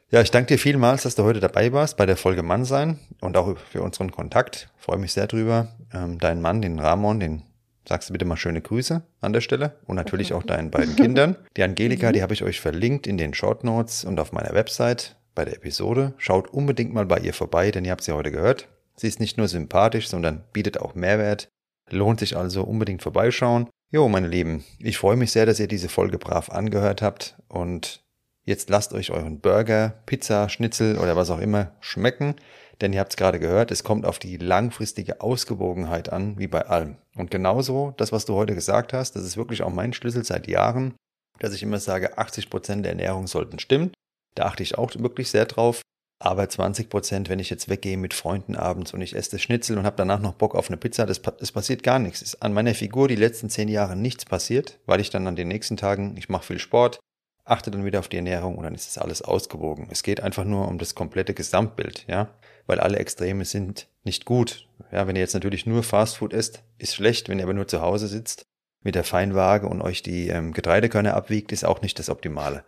Ja, 0.10 0.21
ich 0.21 0.31
danke 0.31 0.53
dir 0.53 0.60
vielmals, 0.60 1.03
dass 1.03 1.15
du 1.15 1.23
heute 1.23 1.39
dabei 1.39 1.71
warst 1.71 1.97
bei 1.97 2.05
der 2.05 2.17
Folge 2.17 2.41
Mann 2.41 2.65
sein 2.65 2.99
und 3.21 3.38
auch 3.38 3.58
für 3.58 3.81
unseren 3.81 4.12
Kontakt. 4.12 4.69
Freue 4.77 4.97
mich 4.97 5.13
sehr 5.13 5.27
drüber. 5.27 5.67
Ähm, 5.93 6.17
deinen 6.19 6.41
Mann, 6.41 6.62
den 6.62 6.79
Ramon, 6.79 7.19
den 7.19 7.43
sagst 7.88 8.10
du 8.10 8.13
bitte 8.13 8.25
mal 8.25 8.38
schöne 8.38 8.62
Grüße 8.62 9.03
an 9.21 9.34
der 9.34 9.41
Stelle 9.41 9.75
und 9.86 9.95
natürlich 9.95 10.34
auch 10.34 10.43
deinen 10.43 10.71
beiden 10.71 10.95
Kindern. 10.95 11.36
Die 11.58 11.63
Angelika, 11.63 12.12
die 12.12 12.23
habe 12.23 12.34
ich 12.34 12.43
euch 12.43 12.60
verlinkt 12.60 13.05
in 13.05 13.17
den 13.17 13.34
Short 13.36 13.63
Notes 13.63 14.03
und 14.03 14.19
auf 14.19 14.31
meiner 14.31 14.53
Website 14.53 15.15
bei 15.36 15.45
der 15.45 15.56
Episode. 15.56 16.13
Schaut 16.17 16.48
unbedingt 16.48 16.93
mal 16.93 17.06
bei 17.06 17.19
ihr 17.19 17.34
vorbei, 17.34 17.69
denn 17.71 17.86
ihr 17.86 17.91
habt 17.91 18.04
sie 18.04 18.13
heute 18.13 18.32
gehört. 18.32 18.67
Sie 18.95 19.08
ist 19.08 19.19
nicht 19.19 19.38
nur 19.38 19.48
sympathisch, 19.48 20.08
sondern 20.08 20.43
bietet 20.54 20.80
auch 20.80 20.95
Mehrwert. 20.95 21.50
Lohnt 21.89 22.19
sich 22.19 22.36
also 22.36 22.63
unbedingt 22.63 23.04
vorbeischauen. 23.04 23.69
Jo, 23.91 24.10
meine 24.10 24.28
Lieben, 24.28 24.63
ich 24.80 24.98
freue 24.98 25.15
mich 25.15 25.32
sehr, 25.32 25.45
dass 25.45 25.60
ihr 25.60 25.67
diese 25.67 25.89
Folge 25.89 26.17
brav 26.17 26.50
angehört 26.50 27.02
habt 27.02 27.36
und 27.48 28.04
jetzt 28.43 28.69
lasst 28.69 28.93
euch 28.93 29.12
euren 29.12 29.39
Burger, 29.39 30.02
Pizza, 30.06 30.50
Schnitzel 30.50 30.98
oder 30.98 31.15
was 31.15 31.30
auch 31.30 31.39
immer 31.39 31.71
schmecken, 31.82 32.36
denn 32.82 32.93
ihr 32.93 33.00
habt 33.00 33.12
es 33.12 33.17
gerade 33.17 33.39
gehört, 33.39 33.71
es 33.71 33.84
kommt 33.84 34.06
auf 34.06 34.17
die 34.17 34.38
langfristige 34.38 35.21
Ausgewogenheit 35.21 36.12
an, 36.12 36.38
wie 36.39 36.48
bei 36.48 36.65
allem. 36.65 36.98
Und 37.15 37.32
genauso, 37.32 37.93
das, 37.98 38.12
was 38.12 38.26
du 38.26 38.34
heute 38.34 38.56
gesagt 38.56 38.91
hast, 38.91 39.15
das 39.15 39.24
ist 39.24 39.38
wirklich 39.38 39.62
auch 39.62 39.71
mein 39.71 39.93
Schlüssel 39.93 40.26
seit 40.26 40.48
Jahren, 40.48 40.95
dass 41.39 41.54
ich 41.54 41.63
immer 41.63 41.80
sage, 41.80 42.17
80 42.17 42.50
Prozent 42.50 42.86
der 42.86 42.91
Ernährung 42.91 43.28
sollten 43.28 43.60
stimmen. 43.60 43.91
Da 44.36 44.45
achte 44.45 44.63
ich 44.63 44.78
auch 44.78 44.91
wirklich 44.95 45.30
sehr 45.30 45.45
drauf. 45.45 45.82
Aber 46.17 46.48
20 46.48 46.89
Prozent, 46.89 47.30
wenn 47.30 47.39
ich 47.39 47.50
jetzt 47.50 47.67
weggehe 47.67 47.98
mit 47.98 48.13
Freunden 48.13 48.56
abends 48.56 48.93
und 48.93 49.02
ich 49.02 49.15
esse 49.15 49.32
das 49.32 49.41
Schnitzel 49.41 49.78
und 49.78 49.86
habe 49.86 49.98
danach 49.98 50.19
noch 50.19 50.34
Bock 50.34 50.56
auf 50.56 50.69
eine 50.69 50.78
Pizza, 50.78 51.06
das, 51.06 51.21
das 51.21 51.52
passiert 51.52 51.84
gar 51.84 52.00
nichts. 52.00 52.21
Ist 52.21 52.41
an 52.41 52.54
meiner 52.54 52.74
Figur 52.74 53.10
die 53.10 53.17
letzten 53.17 53.50
zehn 53.50 53.67
Jahre 53.67 53.98
nichts 53.98 54.24
passiert, 54.24 54.80
weil 54.86 55.02
ich 55.02 55.10
dann 55.10 55.28
an 55.28 55.36
den 55.36 55.50
nächsten 55.50 55.76
Tagen, 55.76 56.15
ich 56.17 56.30
mache 56.30 56.45
viel 56.45 56.60
Sport, 56.60 57.00
achte 57.43 57.69
dann 57.69 57.84
wieder 57.86 58.00
auf 58.00 58.08
die 58.08 58.15
Ernährung 58.15 58.56
und 58.56 58.63
dann 58.63 58.74
ist 58.74 58.88
das 58.88 58.98
alles 58.98 59.21
ausgewogen. 59.21 59.89
Es 59.91 60.04
geht 60.04 60.21
einfach 60.21 60.45
nur 60.45 60.67
um 60.67 60.78
das 60.78 60.95
komplette 60.95 61.34
Gesamtbild, 61.34 62.06
ja, 62.08 62.30
weil 62.65 62.80
alle 62.80 62.98
Extreme 62.98 63.43
sind 63.43 63.88
nicht 64.04 64.26
gut. 64.26 64.67
Ja, 64.91 65.08
wenn 65.08 65.15
ihr 65.15 65.21
jetzt 65.21 65.34
natürlich 65.34 65.65
nur 65.65 65.84
Fastfood 65.84 66.34
esst, 66.34 66.63
ist 66.78 66.95
schlecht, 66.95 67.28
wenn 67.28 67.39
ihr 67.39 67.43
aber 67.43 67.54
nur 67.54 67.67
zu 67.67 67.82
Hause 67.82 68.08
sitzt 68.08 68.45
mit 68.82 68.95
der 68.95 69.04
Feinwaage 69.04 69.67
und 69.67 69.82
euch 69.82 70.04
die 70.04 70.28
ähm, 70.30 70.54
Getreidekörner 70.54 71.15
abwiegt, 71.15 71.52
ist 71.52 71.65
auch 71.65 71.82
nicht 71.82 71.98
das 71.98 72.10
Optimale. 72.10 72.63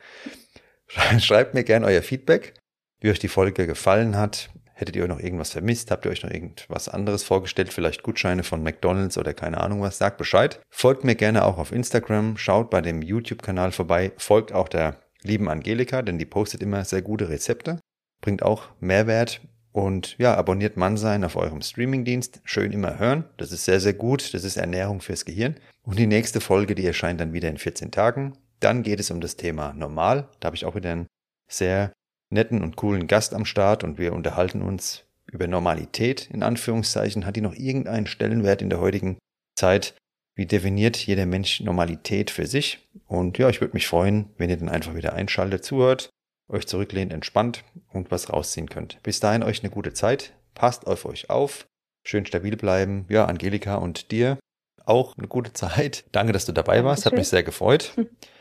Schreibt 0.87 1.53
mir 1.53 1.63
gerne 1.63 1.85
euer 1.85 2.01
Feedback, 2.01 2.53
wie 2.99 3.09
euch 3.09 3.19
die 3.19 3.27
Folge 3.27 3.67
gefallen 3.67 4.15
hat. 4.15 4.49
Hättet 4.73 4.95
ihr 4.95 5.07
noch 5.07 5.19
irgendwas 5.19 5.51
vermisst? 5.51 5.89
Habt 5.89 6.05
ihr 6.05 6.11
euch 6.11 6.21
noch 6.21 6.29
irgendwas 6.29 6.87
anderes 6.87 7.23
vorgestellt? 7.23 7.73
Vielleicht 7.73 8.03
Gutscheine 8.03 8.43
von 8.43 8.61
McDonalds 8.61 9.17
oder 9.17 9.33
keine 9.33 9.59
Ahnung 9.59 9.81
was? 9.81 9.97
Sagt 9.97 10.17
Bescheid. 10.17 10.61
Folgt 10.69 11.03
mir 11.03 11.15
gerne 11.15 11.45
auch 11.45 11.57
auf 11.57 11.71
Instagram. 11.71 12.37
Schaut 12.37 12.69
bei 12.69 12.81
dem 12.81 13.01
YouTube-Kanal 13.01 13.71
vorbei. 13.71 14.11
Folgt 14.17 14.53
auch 14.53 14.69
der 14.69 14.99
lieben 15.23 15.49
Angelika, 15.49 16.03
denn 16.03 16.19
die 16.19 16.27
postet 16.27 16.61
immer 16.61 16.85
sehr 16.85 17.01
gute 17.01 17.29
Rezepte. 17.29 17.79
Bringt 18.21 18.43
auch 18.43 18.69
Mehrwert. 18.79 19.41
Und 19.71 20.15
ja, 20.19 20.35
abonniert 20.35 20.77
Mannsein 20.77 21.23
auf 21.23 21.35
eurem 21.35 21.61
Streamingdienst. 21.61 22.41
Schön 22.43 22.71
immer 22.71 22.99
hören. 22.99 23.25
Das 23.37 23.51
ist 23.51 23.65
sehr, 23.65 23.79
sehr 23.79 23.93
gut. 23.93 24.33
Das 24.35 24.43
ist 24.43 24.57
Ernährung 24.57 25.01
fürs 25.01 25.25
Gehirn. 25.25 25.55
Und 25.81 25.97
die 25.97 26.07
nächste 26.07 26.39
Folge, 26.39 26.75
die 26.75 26.85
erscheint 26.85 27.19
dann 27.19 27.33
wieder 27.33 27.49
in 27.49 27.57
14 27.57 27.89
Tagen. 27.89 28.37
Dann 28.59 28.83
geht 28.83 28.99
es 28.99 29.11
um 29.11 29.21
das 29.21 29.35
Thema 29.35 29.73
Normal. 29.73 30.29
Da 30.39 30.47
habe 30.47 30.55
ich 30.55 30.65
auch 30.65 30.75
wieder 30.75 30.91
einen 30.91 31.07
sehr 31.49 31.93
netten 32.29 32.61
und 32.61 32.75
coolen 32.75 33.07
Gast 33.07 33.33
am 33.33 33.45
Start 33.45 33.83
und 33.83 33.97
wir 33.97 34.13
unterhalten 34.13 34.61
uns 34.61 35.05
über 35.31 35.47
Normalität 35.47 36.29
in 36.31 36.43
Anführungszeichen. 36.43 37.25
Hat 37.25 37.35
die 37.35 37.41
noch 37.41 37.55
irgendeinen 37.55 38.07
Stellenwert 38.07 38.61
in 38.61 38.69
der 38.69 38.79
heutigen 38.79 39.17
Zeit? 39.55 39.95
Wie 40.35 40.45
definiert 40.45 40.97
jeder 40.97 41.25
Mensch 41.25 41.61
Normalität 41.61 42.29
für 42.29 42.45
sich? 42.45 42.87
Und 43.07 43.37
ja, 43.37 43.49
ich 43.49 43.61
würde 43.61 43.73
mich 43.73 43.87
freuen, 43.87 44.29
wenn 44.37 44.49
ihr 44.49 44.57
dann 44.57 44.69
einfach 44.69 44.95
wieder 44.95 45.13
einschaltet, 45.13 45.63
zuhört, 45.63 46.09
euch 46.49 46.67
zurücklehnt, 46.67 47.11
entspannt 47.11 47.63
und 47.91 48.11
was 48.11 48.31
rausziehen 48.31 48.69
könnt. 48.69 49.01
Bis 49.03 49.19
dahin 49.19 49.43
euch 49.43 49.63
eine 49.63 49.71
gute 49.71 49.93
Zeit. 49.93 50.33
Passt 50.53 50.85
auf 50.87 51.05
euch 51.05 51.29
auf. 51.29 51.65
Schön 52.05 52.25
stabil 52.25 52.55
bleiben. 52.55 53.05
Ja, 53.09 53.25
Angelika 53.25 53.75
und 53.75 54.11
dir 54.11 54.37
auch 54.85 55.17
eine 55.17 55.27
gute 55.27 55.53
Zeit. 55.53 56.05
Danke, 56.11 56.33
dass 56.33 56.45
du 56.45 56.51
dabei 56.51 56.83
warst. 56.83 57.05
Hat 57.05 57.13
mich 57.13 57.27
sehr 57.27 57.43
gefreut. 57.43 57.93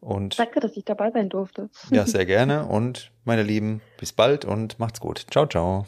Und 0.00 0.38
Danke, 0.38 0.60
dass 0.60 0.76
ich 0.76 0.84
dabei 0.84 1.10
sein 1.10 1.28
durfte. 1.28 1.68
Ja, 1.90 2.06
sehr 2.06 2.26
gerne. 2.26 2.66
Und 2.66 3.12
meine 3.24 3.42
Lieben, 3.42 3.82
bis 3.98 4.12
bald 4.12 4.44
und 4.44 4.78
macht's 4.78 5.00
gut. 5.00 5.26
Ciao, 5.30 5.46
ciao. 5.46 5.86